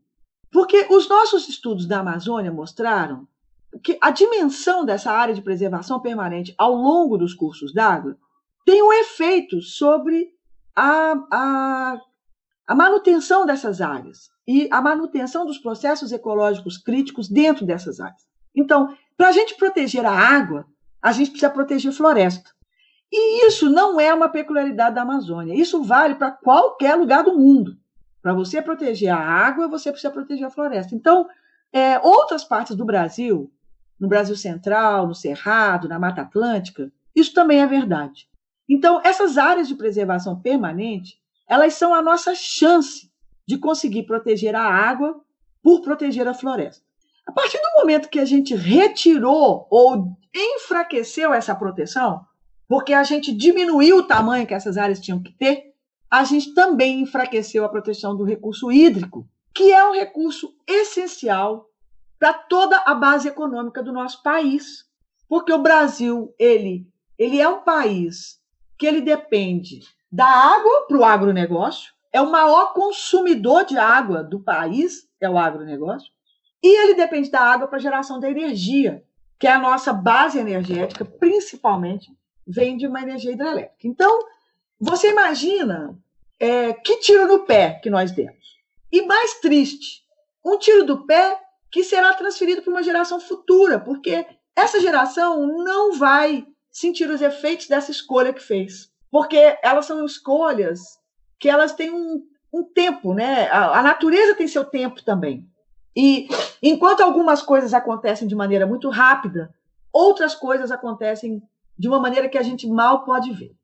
Porque 0.51 0.87
os 0.89 1.07
nossos 1.11 1.47
estudos 1.47 1.85
da 1.85 2.01
Amazônia 2.01 2.51
mostraram 2.51 3.29
que 3.83 3.99
a 4.01 4.11
dimensão 4.11 4.83
dessa 4.83 5.13
área 5.13 5.35
de 5.35 5.43
preservação 5.43 6.01
permanente 6.01 6.55
ao 6.57 6.75
longo 6.75 7.19
dos 7.19 7.35
cursos 7.35 7.75
d'água 7.75 8.17
tem 8.65 8.83
um 8.83 8.95
efeito 8.95 9.61
sobre 9.61 10.35
a, 10.77 11.15
a, 11.33 12.01
a, 12.67 12.75
manutenção 12.75 13.47
dessas 13.47 13.81
áreas 13.81 14.29
e 14.47 14.69
a 14.71 14.83
manutenção 14.83 15.47
dos 15.47 15.59
processos 15.59 16.13
ecológicos 16.13 16.77
críticos 16.77 17.29
dentro 17.29 17.65
dessas 17.65 17.99
áreas. 17.99 18.27
Então, 18.55 18.95
para 19.17 19.29
a 19.29 19.33
gente 19.33 19.57
proteger 19.57 20.05
a 20.05 20.13
água, 20.13 20.67
a 21.01 21.13
gente 21.13 21.31
precisa 21.31 21.51
proteger 21.51 21.93
floresta. 21.93 22.51
E 23.11 23.47
isso 23.47 23.71
não 23.71 23.99
é 23.99 24.13
uma 24.13 24.29
peculiaridade 24.29 24.95
da 24.95 25.03
Amazônia. 25.03 25.55
Isso 25.55 25.83
vale 25.83 26.17
para 26.17 26.31
qualquer 26.31 26.95
lugar 26.97 27.25
do 27.25 27.39
mundo. 27.39 27.77
Para 28.21 28.35
você 28.35 28.61
proteger 28.61 29.11
a 29.11 29.19
água, 29.19 29.69
você 29.69 29.91
precisa 29.91 30.13
proteger 30.13 30.47
a 30.47 30.51
floresta. 30.51 30.95
Então, 30.95 31.27
é, 31.73 31.99
outras 32.01 32.45
partes 32.45 32.77
do 32.77 32.85
Brasil, 32.85 33.51
no 33.99 34.09
Brasil 34.09 34.37
Central, 34.37 35.07
no 35.07 35.15
Cerrado, 35.15 35.89
na 35.89 35.99
Mata 35.99 36.23
Atlântica, 36.23 36.91
isso 37.15 37.33
também 37.33 37.63
é 37.63 37.67
verdade. 37.67 38.29
Então, 38.69 39.01
essas 39.05 39.39
áreas 39.39 39.69
de 39.69 39.75
preservação 39.75 40.41
permanente, 40.41 41.19
elas 41.49 41.75
são 41.75 41.95
a 41.95 42.03
nossa 42.03 42.35
chance 42.35 43.11
de 43.47 43.57
conseguir 43.59 44.05
proteger 44.05 44.55
a 44.55 44.65
água 44.65 45.21
por 45.63 45.81
proteger 45.83 46.27
a 46.27 46.35
floresta. 46.35 46.85
A 47.27 47.33
partir 47.33 47.59
do 47.59 47.81
momento 47.81 48.09
que 48.09 48.19
a 48.19 48.25
gente 48.25 48.55
retirou 48.55 49.67
ou 49.71 50.17
enfraqueceu 50.35 51.33
essa 51.33 51.55
proteção, 51.55 52.25
porque 52.69 52.93
a 52.93 53.05
gente 53.05 53.33
diminuiu 53.33 53.99
o 53.99 54.03
tamanho 54.03 54.47
que 54.47 54.55
essas 54.55 54.77
áreas 54.77 55.01
tinham 55.01 55.23
que 55.23 55.33
ter, 55.33 55.75
a 56.11 56.25
gente 56.25 56.55
também 56.55 57.01
enfraqueceu 57.01 57.65
a 57.65 57.69
proteção 57.69 58.17
do 58.17 58.25
recurso 58.25 58.71
hídrico, 58.71 59.29
que 59.55 59.73
é 59.73 59.85
um 59.89 59.93
recurso 59.93 60.55
essencial 60.67 61.69
para 62.19 62.33
toda 62.33 62.79
a 62.79 62.95
base 62.95 63.29
econômica 63.29 63.83
do 63.83 63.93
nosso 63.93 64.23
país. 64.23 64.85
porque 65.29 65.53
o 65.53 65.63
Brasil 65.63 66.33
ele, 66.39 66.87
ele 67.19 67.41
é 67.41 67.49
um 67.49 67.63
país 67.63 68.41
que 68.79 68.87
ele 68.87 69.01
depende 69.01 69.81
da 70.11 70.27
água 70.27 70.87
para 70.87 70.97
o 70.97 71.05
agronegócio, 71.05 71.93
é 72.13 72.21
o 72.21 72.31
maior 72.31 72.73
consumidor 72.73 73.65
de 73.65 73.77
água 73.77 74.23
do 74.23 74.41
país, 74.41 75.09
é 75.21 75.29
o 75.29 75.39
agronegócio, 75.39 76.11
e 76.63 76.69
ele 76.69 76.95
depende 76.95 77.31
da 77.31 77.41
água 77.41 77.69
para 77.69 77.79
geração 77.79 78.19
da 78.19 78.31
energia, 78.31 79.05
que 79.39 79.47
é 79.47 79.53
a 79.53 79.59
nossa 79.59 79.93
base 79.93 80.39
energética, 80.39 81.05
principalmente 81.05 82.11
vem 82.47 82.77
de 82.77 82.87
uma 82.87 83.03
energia 83.03 83.33
hidrelétrica. 83.33 83.87
Então, 83.87 84.21
você 84.81 85.11
imagina 85.11 85.99
é, 86.39 86.73
que 86.73 86.99
tiro 86.99 87.27
no 87.27 87.41
pé 87.41 87.81
que 87.83 87.91
nós 87.91 88.13
demos. 88.13 88.57
E 88.91 89.03
mais 89.03 89.35
triste, 89.41 90.03
um 90.45 90.59
tiro 90.59 90.85
do 90.85 91.05
pé 91.05 91.39
que 91.71 91.83
será 91.83 92.15
transferido 92.15 92.63
para 92.63 92.71
uma 92.71 92.83
geração 92.83 93.21
futura, 93.21 93.79
porque 93.79 94.25
essa 94.55 94.81
geração 94.81 95.47
não 95.63 95.99
vai 95.99 96.47
sentir 96.77 97.09
os 97.09 97.23
efeitos 97.23 97.69
dessa 97.69 97.91
escolha 97.91 98.35
que 98.35 98.43
fez. 98.43 98.93
Porque 99.11 99.59
elas 99.63 99.87
são 99.87 100.05
escolhas 100.05 100.99
que 101.39 101.49
elas 101.49 101.73
têm 101.73 101.91
um, 101.91 102.23
um 102.53 102.63
tempo, 102.63 103.15
né? 103.15 103.49
A, 103.49 103.79
a 103.79 103.83
natureza 103.83 104.35
tem 104.35 104.47
seu 104.47 104.63
tempo 104.63 105.03
também. 105.03 105.49
E 105.97 106.29
enquanto 106.63 107.01
algumas 107.01 107.41
coisas 107.41 107.73
acontecem 107.73 108.29
de 108.29 108.35
maneira 108.35 108.67
muito 108.67 108.91
rápida, 108.91 109.55
outras 109.91 110.35
coisas 110.35 110.71
acontecem 110.71 111.43
de 111.79 111.89
uma 111.89 111.99
maneira 111.99 112.29
que 112.29 112.37
a 112.37 112.43
gente 112.43 112.69
mal 112.69 113.07
pode 113.07 113.33
ver. 113.33 113.57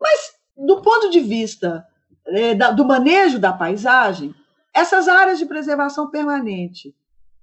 Mas, 0.00 0.36
do 0.56 0.80
ponto 0.80 1.10
de 1.10 1.18
vista 1.18 1.84
é, 2.28 2.54
da, 2.54 2.70
do 2.70 2.84
manejo 2.84 3.40
da 3.40 3.52
paisagem, 3.52 4.32
essas 4.72 5.08
áreas 5.08 5.36
de 5.36 5.46
preservação 5.46 6.08
permanente, 6.08 6.94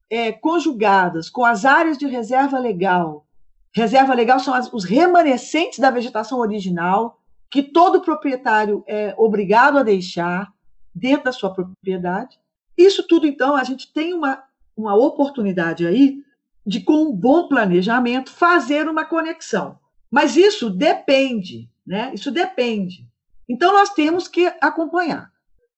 é, 0.09 0.31
conjugadas 0.31 1.29
com 1.29 1.43
as 1.43 1.65
áreas 1.65 1.97
de 1.97 2.07
reserva 2.07 2.57
legal, 2.57 3.25
reserva 3.73 4.13
legal 4.13 4.39
são 4.39 4.53
as, 4.53 4.71
os 4.73 4.83
remanescentes 4.83 5.79
da 5.79 5.91
vegetação 5.91 6.39
original, 6.39 7.19
que 7.49 7.63
todo 7.63 8.01
proprietário 8.01 8.83
é 8.87 9.13
obrigado 9.17 9.77
a 9.77 9.83
deixar 9.83 10.51
dentro 10.93 11.25
da 11.25 11.31
sua 11.31 11.53
propriedade. 11.53 12.39
Isso 12.77 13.05
tudo, 13.07 13.27
então, 13.27 13.55
a 13.55 13.63
gente 13.63 13.91
tem 13.91 14.13
uma, 14.13 14.43
uma 14.75 14.95
oportunidade 14.95 15.85
aí 15.85 16.17
de, 16.65 16.79
com 16.81 17.03
um 17.03 17.11
bom 17.11 17.47
planejamento, 17.47 18.31
fazer 18.31 18.87
uma 18.87 19.05
conexão. 19.05 19.79
Mas 20.09 20.35
isso 20.35 20.69
depende, 20.69 21.69
né? 21.85 22.11
Isso 22.13 22.31
depende. 22.31 23.07
Então, 23.47 23.73
nós 23.73 23.89
temos 23.89 24.27
que 24.27 24.47
acompanhar. 24.61 25.31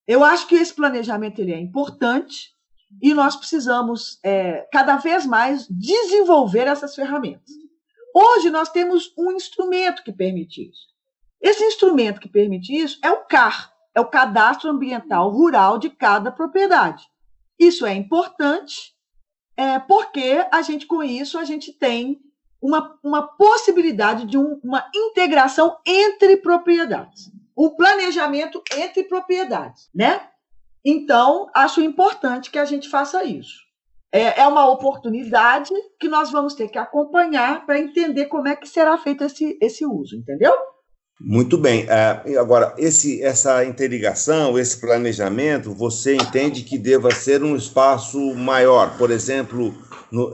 Eu 0.07 0.23
acho 0.23 0.47
que 0.47 0.55
esse 0.55 0.73
planejamento 0.73 1.39
ele 1.39 1.53
é 1.53 1.59
importante 1.59 2.53
e 3.01 3.13
nós 3.13 3.35
precisamos 3.35 4.19
é, 4.23 4.67
cada 4.71 4.97
vez 4.97 5.25
mais 5.25 5.67
desenvolver 5.69 6.67
essas 6.67 6.93
ferramentas. 6.93 7.60
Hoje 8.13 8.49
nós 8.49 8.69
temos 8.69 9.13
um 9.17 9.31
instrumento 9.31 10.03
que 10.03 10.11
permite 10.11 10.69
isso. 10.69 10.87
Esse 11.41 11.63
instrumento 11.63 12.19
que 12.19 12.29
permite 12.29 12.73
isso 12.73 12.99
é 13.03 13.09
o 13.11 13.25
CAR, 13.25 13.73
é 13.95 14.01
o 14.01 14.07
Cadastro 14.07 14.69
Ambiental 14.69 15.29
Rural 15.31 15.77
de 15.77 15.89
cada 15.89 16.31
propriedade. 16.31 17.03
Isso 17.59 17.85
é 17.85 17.93
importante 17.93 18.93
é, 19.57 19.79
porque 19.79 20.45
a 20.51 20.61
gente 20.61 20.85
com 20.85 21.03
isso 21.03 21.37
a 21.37 21.43
gente 21.43 21.73
tem 21.73 22.19
uma, 22.61 22.99
uma 23.03 23.23
possibilidade 23.23 24.25
de 24.25 24.37
um, 24.37 24.59
uma 24.63 24.89
integração 24.93 25.77
entre 25.85 26.37
propriedades 26.37 27.31
o 27.55 27.75
planejamento 27.75 28.63
entre 28.75 29.03
propriedades, 29.03 29.89
né? 29.93 30.29
Então, 30.83 31.49
acho 31.53 31.79
importante 31.81 32.49
que 32.49 32.57
a 32.57 32.65
gente 32.65 32.89
faça 32.89 33.23
isso. 33.23 33.59
É, 34.11 34.41
é 34.41 34.47
uma 34.47 34.69
oportunidade 34.69 35.71
que 35.99 36.09
nós 36.09 36.31
vamos 36.31 36.53
ter 36.53 36.67
que 36.67 36.77
acompanhar 36.77 37.65
para 37.65 37.79
entender 37.79 38.25
como 38.25 38.47
é 38.47 38.55
que 38.55 38.67
será 38.67 38.97
feito 38.97 39.23
esse, 39.23 39.57
esse 39.61 39.85
uso, 39.85 40.17
entendeu? 40.17 40.53
Muito 41.19 41.57
bem. 41.57 41.85
Uh, 41.85 42.39
agora, 42.39 42.73
esse, 42.77 43.21
essa 43.23 43.63
interligação, 43.63 44.57
esse 44.57 44.81
planejamento, 44.81 45.73
você 45.73 46.15
entende 46.15 46.63
que 46.63 46.77
deva 46.77 47.11
ser 47.11 47.43
um 47.43 47.55
espaço 47.55 48.33
maior, 48.35 48.97
por 48.97 49.11
exemplo, 49.11 49.73
no, 50.11 50.33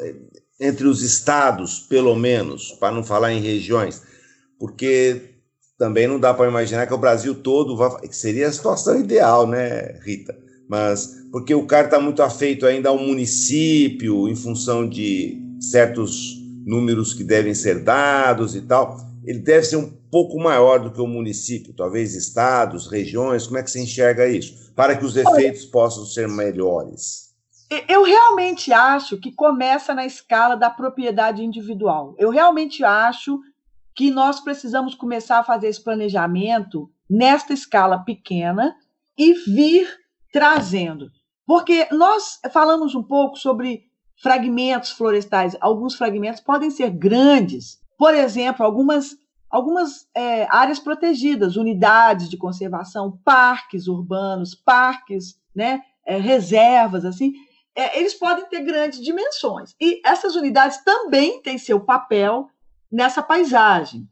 entre 0.59 0.87
os 0.87 1.03
estados, 1.03 1.79
pelo 1.81 2.15
menos, 2.15 2.71
para 2.79 2.93
não 2.93 3.03
falar 3.03 3.33
em 3.33 3.41
regiões, 3.41 4.01
porque 4.57 5.35
também 5.77 6.07
não 6.07 6.19
dá 6.19 6.33
para 6.33 6.49
imaginar 6.49 6.87
que 6.87 6.93
o 6.93 6.97
Brasil 6.97 7.35
todo 7.35 7.99
que 7.99 8.15
seria 8.15 8.47
a 8.47 8.51
situação 8.51 8.99
ideal, 8.99 9.45
né, 9.45 9.99
Rita? 10.03 10.46
Mas 10.67 11.25
porque 11.32 11.53
o 11.53 11.65
cara 11.65 11.86
está 11.86 11.99
muito 11.99 12.21
afeito 12.21 12.65
ainda 12.65 12.89
ao 12.89 12.97
município, 12.97 14.27
em 14.27 14.36
função 14.36 14.88
de 14.88 15.41
certos 15.60 16.36
números 16.65 17.13
que 17.13 17.23
devem 17.23 17.53
ser 17.53 17.84
dados 17.84 18.56
e 18.56 18.62
tal, 18.62 18.97
ele 19.25 19.39
deve 19.39 19.65
ser 19.65 19.77
um 19.77 19.89
pouco 20.12 20.39
maior 20.39 20.80
do 20.80 20.91
que 20.91 21.01
o 21.01 21.08
município, 21.08 21.73
talvez 21.73 22.15
estados, 22.15 22.89
regiões. 22.89 23.45
Como 23.45 23.58
é 23.58 23.63
que 23.63 23.71
você 23.71 23.82
enxerga 23.82 24.27
isso? 24.27 24.71
Para 24.75 24.95
que 24.95 25.06
os 25.06 25.15
efeitos 25.15 25.65
possam 25.65 26.06
ser 26.06 26.27
melhores. 26.27 27.27
Eu 27.88 28.03
realmente 28.03 28.71
acho 28.71 29.17
que 29.17 29.32
começa 29.32 29.93
na 29.93 30.06
escala 30.06 30.56
da 30.56 30.69
propriedade 30.69 31.43
individual. 31.43 32.15
Eu 32.17 32.30
realmente 32.30 32.84
acho 32.84 33.41
que 33.93 34.10
nós 34.10 34.39
precisamos 34.39 34.95
começar 34.95 35.39
a 35.39 35.43
fazer 35.43 35.67
esse 35.67 35.84
planejamento 35.84 36.89
nesta 37.10 37.53
escala 37.53 37.99
pequena 37.99 38.75
e 39.17 39.34
vir 39.34 39.89
trazendo. 40.38 41.10
Porque 41.47 41.88
nós 41.91 42.39
falamos 42.54 42.93
um 42.93 43.02
pouco 43.02 43.38
sobre 43.38 43.82
fragmentos 44.21 44.91
florestais. 44.91 45.58
Alguns 45.60 45.95
fragmentos 45.95 46.41
podem 46.41 46.69
ser 46.69 46.91
grandes. 46.91 47.80
Por 47.97 48.13
exemplo, 48.13 48.63
algumas, 48.63 49.15
algumas 49.50 50.08
é, 50.13 50.45
áreas 50.56 50.78
protegidas, 50.80 51.56
unidades 51.56 52.30
de 52.30 52.38
conservação, 52.38 53.19
parques 53.26 53.88
urbanos, 53.88 54.54
parques, 54.54 55.39
né, 55.56 55.82
é, 56.06 56.17
reservas, 56.17 57.04
assim, 57.04 57.34
é, 57.76 57.97
eles 58.00 58.13
podem 58.13 58.45
ter 58.45 58.62
grandes 58.62 59.02
dimensões. 59.02 59.73
E 59.82 60.00
essas 60.06 60.36
unidades 60.36 60.84
também 60.84 61.41
têm 61.41 61.58
seu 61.58 61.80
papel 61.80 62.47
nessa 62.91 63.23
paisagem. 63.23 64.08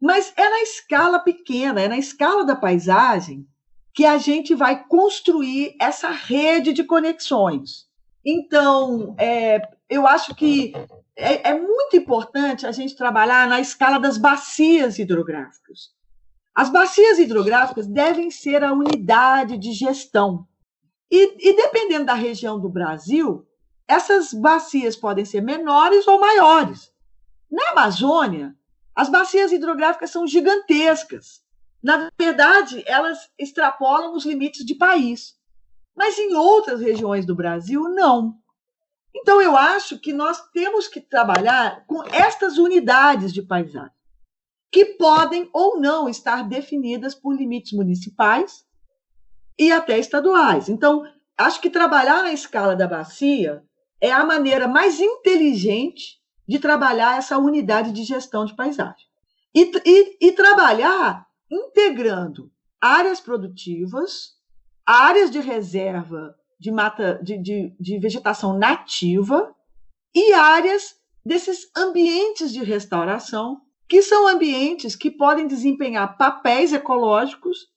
Mas 0.00 0.32
é 0.36 0.50
na 0.50 0.62
escala 0.62 1.20
pequena, 1.20 1.80
é 1.80 1.86
na 1.86 1.98
escala 1.98 2.44
da 2.44 2.56
paisagem 2.56 3.46
que 3.94 4.04
a 4.06 4.18
gente 4.18 4.54
vai 4.54 4.84
construir 4.86 5.74
essa 5.80 6.10
rede 6.10 6.72
de 6.72 6.84
conexões. 6.84 7.88
Então, 8.24 9.14
é, 9.18 9.60
eu 9.88 10.06
acho 10.06 10.34
que 10.34 10.72
é, 11.16 11.50
é, 11.50 11.54
muito 11.58 11.96
importante 11.96 12.66
a 12.66 12.72
gente 12.72 12.94
trabalhar 12.94 13.48
na 13.48 13.60
escala 13.60 13.98
das 13.98 14.18
bacias 14.18 14.98
hidrográficas. 14.98 15.90
As 16.54 16.70
bacias 16.70 17.18
hidrográficas 17.18 17.86
devem 17.86 18.30
ser 18.30 18.62
a 18.62 18.72
unidade 18.72 19.56
de 19.58 19.72
gestão. 19.72 20.46
E, 21.10 21.50
e 21.50 21.56
dependendo 21.56 22.04
da 22.04 22.14
região 22.14 22.60
do 22.60 22.68
Brasil, 22.68 23.46
essas 23.86 24.34
bacias 24.34 24.94
podem 24.94 25.24
ser 25.24 25.40
menores 25.40 26.06
ou 26.06 26.20
maiores. 26.20 26.92
Na 27.50 27.70
Amazônia, 27.70 28.54
as 28.94 29.08
bacias 29.08 29.50
hidrográficas 29.52 30.10
são 30.10 30.26
gigantescas. 30.26 31.42
Na 31.82 32.10
verdade, 32.18 32.82
elas 32.86 33.30
extrapolam 33.38 34.14
os 34.14 34.24
limites 34.24 34.64
de 34.64 34.74
país. 34.74 35.36
Mas 35.96 36.18
em 36.18 36.34
outras 36.34 36.80
regiões 36.80 37.24
do 37.24 37.34
Brasil, 37.34 37.82
não. 37.88 38.36
Então, 39.14 39.40
eu 39.40 39.56
acho 39.56 39.98
que 39.98 40.12
nós 40.12 40.40
temos 40.52 40.86
que 40.86 41.00
trabalhar 41.00 41.84
com 41.86 42.02
estas 42.04 42.58
unidades 42.58 43.32
de 43.32 43.42
paisagem, 43.42 43.90
que 44.70 44.84
podem 44.84 45.48
ou 45.52 45.80
não 45.80 46.08
estar 46.08 46.48
definidas 46.48 47.14
por 47.14 47.34
limites 47.34 47.72
municipais 47.72 48.64
e 49.58 49.72
até 49.72 49.98
estaduais. 49.98 50.68
Então, 50.68 51.04
acho 51.36 51.60
que 51.60 51.70
trabalhar 51.70 52.22
na 52.22 52.32
escala 52.32 52.76
da 52.76 52.86
bacia 52.86 53.64
é 54.00 54.12
a 54.12 54.24
maneira 54.24 54.68
mais 54.68 55.00
inteligente 55.00 56.18
de 56.46 56.58
trabalhar 56.58 57.18
essa 57.18 57.36
unidade 57.38 57.92
de 57.92 58.04
gestão 58.04 58.44
de 58.44 58.54
paisagem. 58.54 59.06
E, 59.54 59.70
e, 59.84 60.28
e 60.28 60.32
trabalhar 60.32 61.26
integrando 61.50 62.50
áreas 62.80 63.20
produtivas, 63.20 64.34
áreas 64.86 65.30
de 65.30 65.40
reserva 65.40 66.34
de 66.58 66.70
mata 66.72 67.20
de, 67.22 67.38
de, 67.38 67.76
de 67.78 67.98
vegetação 67.98 68.58
nativa 68.58 69.54
e 70.14 70.32
áreas 70.32 70.96
desses 71.24 71.70
ambientes 71.76 72.52
de 72.52 72.64
restauração, 72.64 73.60
que 73.88 74.02
são 74.02 74.26
ambientes 74.26 74.96
que 74.96 75.10
podem 75.10 75.46
desempenhar 75.46 76.16
papéis 76.16 76.72
ecológicos, 76.72 77.68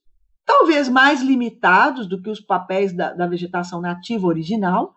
talvez 0.46 0.90
mais 0.90 1.22
limitados 1.22 2.08
do 2.08 2.22
que 2.22 2.30
os 2.30 2.40
papéis 2.40 2.92
da, 2.94 3.14
da 3.14 3.28
vegetação 3.28 3.80
nativa 3.80 4.28
original, 4.28 4.96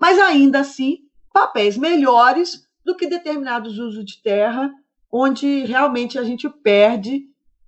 mas 0.00 0.18
ainda 0.18 0.60
assim 0.60 1.00
papéis 1.32 1.76
melhores 1.76 2.66
do 2.84 2.96
que 2.96 3.06
determinados 3.06 3.78
usos 3.78 4.04
de 4.04 4.22
terra, 4.22 4.72
onde 5.12 5.64
realmente 5.64 6.18
a 6.18 6.24
gente 6.24 6.48
perde 6.48 7.24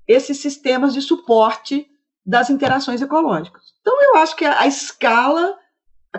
esses 0.09 0.39
sistemas 0.39 0.95
de 0.95 1.03
suporte 1.03 1.87
das 2.25 2.51
interações 2.51 3.01
ecológicas. 3.01 3.63
Então, 3.81 4.03
eu 4.03 4.17
acho 4.17 4.35
que 4.35 4.45
a, 4.45 4.67
escala 4.67 5.57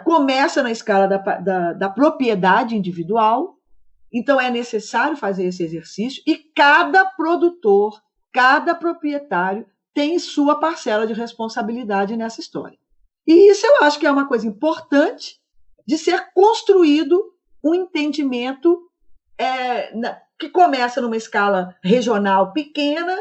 começa 0.06 0.64
na 0.64 0.72
escala 0.72 1.08
da, 1.08 1.18
da, 1.18 1.74
da 1.74 1.90
propriedade 1.90 2.76
individual 2.76 3.58
Então 4.12 4.40
é 4.40 4.50
necessário 4.50 5.16
fazer 5.18 5.46
esse 5.46 5.64
exercício 5.64 6.24
e 6.26 6.36
cada 6.36 7.06
produtor, 7.06 8.02
cada 8.32 8.74
proprietário 8.74 9.66
tem 9.94 10.18
sua 10.18 10.60
parcela 10.60 11.06
de 11.06 11.14
responsabilidade 11.14 12.16
nessa 12.16 12.40
história. 12.40 12.78
E 13.28 13.52
isso 13.52 13.66
eu 13.66 13.84
acho 13.84 14.00
que 14.00 14.08
é 14.08 14.12
uma 14.12 14.28
coisa 14.28 14.48
importante 14.48 15.40
de 15.86 15.98
ser 15.98 16.32
construído 16.34 17.22
um 17.64 17.76
entendimento 17.76 18.90
é, 19.38 19.96
na, 19.96 20.20
que 20.40 20.50
começa 20.50 21.02
numa 21.02 21.18
escala 21.18 21.76
regional 21.84 22.54
pequena, 22.54 23.16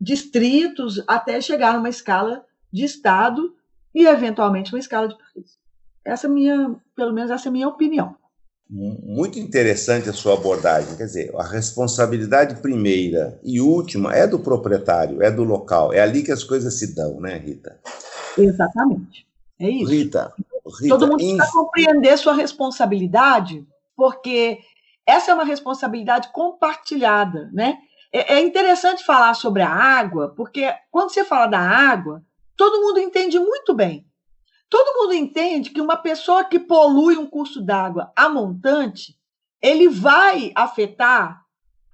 distritos, 0.00 1.02
até 1.06 1.40
chegar 1.40 1.74
numa 1.74 1.88
escala 1.88 2.44
de 2.72 2.84
estado 2.84 3.54
e 3.94 4.06
eventualmente 4.06 4.72
uma 4.72 4.78
escala 4.78 5.08
de 5.08 5.16
país. 5.16 5.58
Essa 6.04 6.26
é 6.26 6.30
minha, 6.30 6.76
pelo 6.94 7.12
menos 7.12 7.30
essa 7.30 7.48
é 7.48 7.50
a 7.50 7.52
minha 7.52 7.68
opinião. 7.68 8.14
Muito 8.68 9.38
interessante 9.38 10.08
a 10.08 10.12
sua 10.12 10.34
abordagem. 10.34 10.96
Quer 10.96 11.04
dizer, 11.04 11.34
a 11.36 11.44
responsabilidade 11.44 12.60
primeira 12.60 13.40
e 13.44 13.60
última 13.60 14.14
é 14.14 14.26
do 14.26 14.40
proprietário, 14.40 15.22
é 15.22 15.30
do 15.30 15.44
local. 15.44 15.92
É 15.92 16.00
ali 16.00 16.22
que 16.22 16.32
as 16.32 16.42
coisas 16.42 16.78
se 16.78 16.94
dão, 16.94 17.20
né, 17.20 17.38
Rita? 17.38 17.78
Exatamente. 18.36 19.26
É 19.58 19.70
isso. 19.70 19.90
Rita, 19.90 20.32
Rita 20.80 20.98
todo 20.98 21.06
mundo 21.06 21.18
precisa 21.18 21.48
compreender 21.52 22.18
sua 22.18 22.34
responsabilidade, 22.34 23.64
porque 23.96 24.58
essa 25.06 25.30
é 25.30 25.34
uma 25.34 25.44
responsabilidade 25.44 26.32
compartilhada, 26.32 27.48
né? 27.52 27.78
É, 28.12 28.34
é 28.34 28.40
interessante 28.40 29.04
falar 29.04 29.34
sobre 29.34 29.62
a 29.62 29.70
água, 29.70 30.32
porque 30.36 30.72
quando 30.90 31.10
você 31.10 31.24
fala 31.24 31.46
da 31.46 31.60
água, 31.60 32.22
todo 32.56 32.80
mundo 32.80 32.98
entende 33.00 33.38
muito 33.38 33.74
bem. 33.74 34.06
Todo 34.68 35.00
mundo 35.00 35.14
entende 35.14 35.70
que 35.70 35.80
uma 35.80 35.96
pessoa 35.96 36.44
que 36.44 36.58
polui 36.58 37.16
um 37.16 37.26
curso 37.26 37.62
d'água 37.62 38.12
a 38.16 38.28
montante, 38.28 39.16
ele 39.62 39.88
vai 39.88 40.52
afetar 40.54 41.44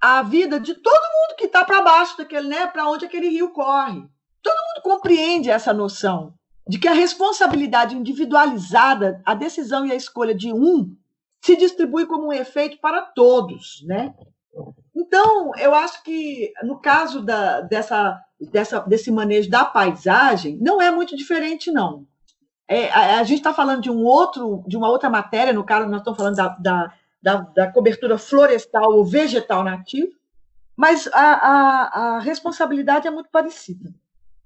a 0.01 0.21
vida 0.21 0.59
de 0.59 0.73
todo 0.73 0.93
mundo 0.93 1.37
que 1.37 1.45
está 1.45 1.63
para 1.63 1.81
baixo 1.81 2.17
daquele, 2.17 2.47
né, 2.47 2.67
para 2.67 2.89
onde 2.89 3.05
aquele 3.05 3.29
rio 3.29 3.51
corre. 3.51 4.03
Todo 4.41 4.55
mundo 4.55 4.83
compreende 4.83 5.49
essa 5.49 5.73
noção 5.73 6.33
de 6.67 6.77
que 6.77 6.87
a 6.87 6.93
responsabilidade 6.93 7.95
individualizada, 7.95 9.21
a 9.25 9.33
decisão 9.33 9.85
e 9.85 9.91
a 9.91 9.95
escolha 9.95 10.33
de 10.33 10.51
um 10.51 10.95
se 11.41 11.55
distribui 11.55 12.05
como 12.05 12.27
um 12.27 12.33
efeito 12.33 12.79
para 12.79 13.01
todos, 13.01 13.83
né? 13.85 14.13
Então, 14.95 15.51
eu 15.57 15.73
acho 15.73 16.03
que 16.03 16.53
no 16.63 16.79
caso 16.79 17.21
da, 17.21 17.61
dessa, 17.61 18.21
dessa, 18.51 18.79
desse 18.81 19.11
manejo 19.11 19.49
da 19.49 19.65
paisagem, 19.65 20.57
não 20.61 20.81
é 20.81 20.91
muito 20.91 21.15
diferente, 21.15 21.71
não. 21.71 22.05
É, 22.67 22.89
a, 22.91 23.19
a, 23.19 23.23
gente 23.23 23.39
está 23.39 23.53
falando 23.53 23.81
de 23.81 23.89
um 23.89 24.03
outro, 24.03 24.63
de 24.67 24.77
uma 24.77 24.89
outra 24.89 25.09
matéria, 25.09 25.51
no 25.51 25.63
caso, 25.63 25.89
nós 25.89 25.99
estamos 25.99 26.17
falando 26.17 26.35
da, 26.35 26.47
da, 26.59 26.93
da, 27.21 27.35
da 27.37 27.71
cobertura 27.71 28.17
florestal 28.17 28.93
ou 28.93 29.03
vegetal 29.03 29.63
nativo, 29.63 30.11
mas 30.75 31.07
a, 31.07 31.19
a, 31.19 32.15
a 32.15 32.19
responsabilidade 32.19 33.07
é 33.07 33.11
muito 33.11 33.29
parecida. 33.29 33.93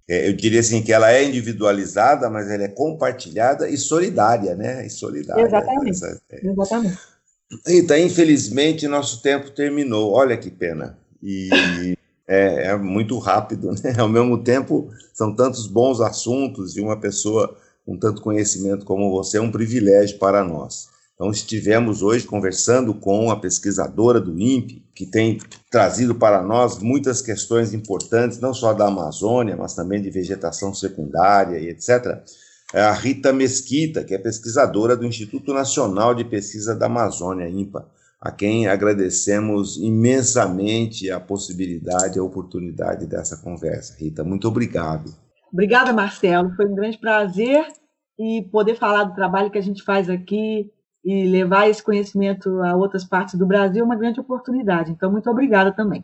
É, 0.09 0.29
eu 0.29 0.33
diria 0.33 0.61
assim 0.61 0.81
que 0.81 0.93
ela 0.93 1.11
é 1.11 1.23
individualizada, 1.25 2.29
mas 2.29 2.49
ela 2.49 2.63
é 2.63 2.69
compartilhada 2.69 3.69
e 3.69 3.77
solidária, 3.77 4.55
né? 4.55 4.85
E 4.85 4.89
solidária. 4.89 5.43
Exatamente. 5.43 5.89
Essa, 5.89 6.21
é. 6.31 6.47
Exatamente. 6.47 6.97
Rita, 7.65 7.97
infelizmente 7.97 8.87
nosso 8.87 9.21
tempo 9.21 9.51
terminou. 9.51 10.11
Olha 10.11 10.37
que 10.37 10.51
pena. 10.51 10.97
E 11.21 11.49
é, 12.27 12.67
é, 12.67 12.77
muito 12.77 13.17
rápido, 13.17 13.71
né? 13.71 13.95
Ao 13.97 14.09
mesmo 14.09 14.43
tempo, 14.43 14.89
são 15.13 15.33
tantos 15.33 15.67
bons 15.67 16.01
assuntos 16.01 16.75
e 16.75 16.81
uma 16.81 16.99
pessoa 16.99 17.57
com 17.85 17.97
tanto 17.97 18.21
conhecimento 18.21 18.85
como 18.85 19.09
você 19.09 19.37
é 19.37 19.41
um 19.41 19.51
privilégio 19.51 20.17
para 20.17 20.43
nós. 20.43 20.89
Então, 21.15 21.31
estivemos 21.31 22.03
hoje 22.03 22.27
conversando 22.27 22.93
com 22.93 23.31
a 23.31 23.39
pesquisadora 23.39 24.19
do 24.19 24.39
INPE, 24.39 24.83
que 24.93 25.05
tem 25.05 25.39
trazido 25.71 26.13
para 26.13 26.43
nós 26.43 26.77
muitas 26.77 27.23
questões 27.23 27.73
importantes, 27.73 28.39
não 28.39 28.53
só 28.53 28.71
da 28.71 28.85
Amazônia, 28.85 29.55
mas 29.55 29.73
também 29.73 29.99
de 29.99 30.11
vegetação 30.11 30.75
secundária 30.75 31.57
e 31.57 31.69
etc. 31.69 32.21
É 32.73 32.81
a 32.81 32.91
Rita 32.91 33.31
Mesquita, 33.31 34.03
que 34.03 34.13
é 34.13 34.17
pesquisadora 34.17 34.95
do 34.95 35.05
Instituto 35.05 35.53
Nacional 35.53 36.13
de 36.13 36.25
Pesquisa 36.25 36.75
da 36.75 36.87
Amazônia, 36.87 37.47
INPA, 37.47 37.87
a 38.19 38.29
quem 38.29 38.67
agradecemos 38.67 39.77
imensamente 39.77 41.09
a 41.09 41.19
possibilidade, 41.19 42.19
a 42.19 42.23
oportunidade 42.23 43.05
dessa 43.05 43.37
conversa. 43.37 43.95
Rita, 43.97 44.23
muito 44.23 44.47
obrigado. 44.47 45.13
Obrigada, 45.51 45.93
Marcelo. 45.93 46.53
Foi 46.55 46.65
um 46.65 46.75
grande 46.75 46.97
prazer 46.97 47.65
e 48.19 48.41
poder 48.51 48.75
falar 48.75 49.05
do 49.05 49.15
trabalho 49.15 49.49
que 49.49 49.57
a 49.57 49.61
gente 49.61 49.83
faz 49.83 50.09
aqui 50.09 50.69
e 51.05 51.25
levar 51.27 51.69
esse 51.69 51.81
conhecimento 51.81 52.61
a 52.63 52.75
outras 52.75 53.05
partes 53.05 53.35
do 53.35 53.45
Brasil 53.45 53.81
é 53.81 53.85
uma 53.85 53.95
grande 53.95 54.19
oportunidade. 54.19 54.91
Então, 54.91 55.09
muito 55.09 55.29
obrigada 55.29 55.71
também. 55.71 56.03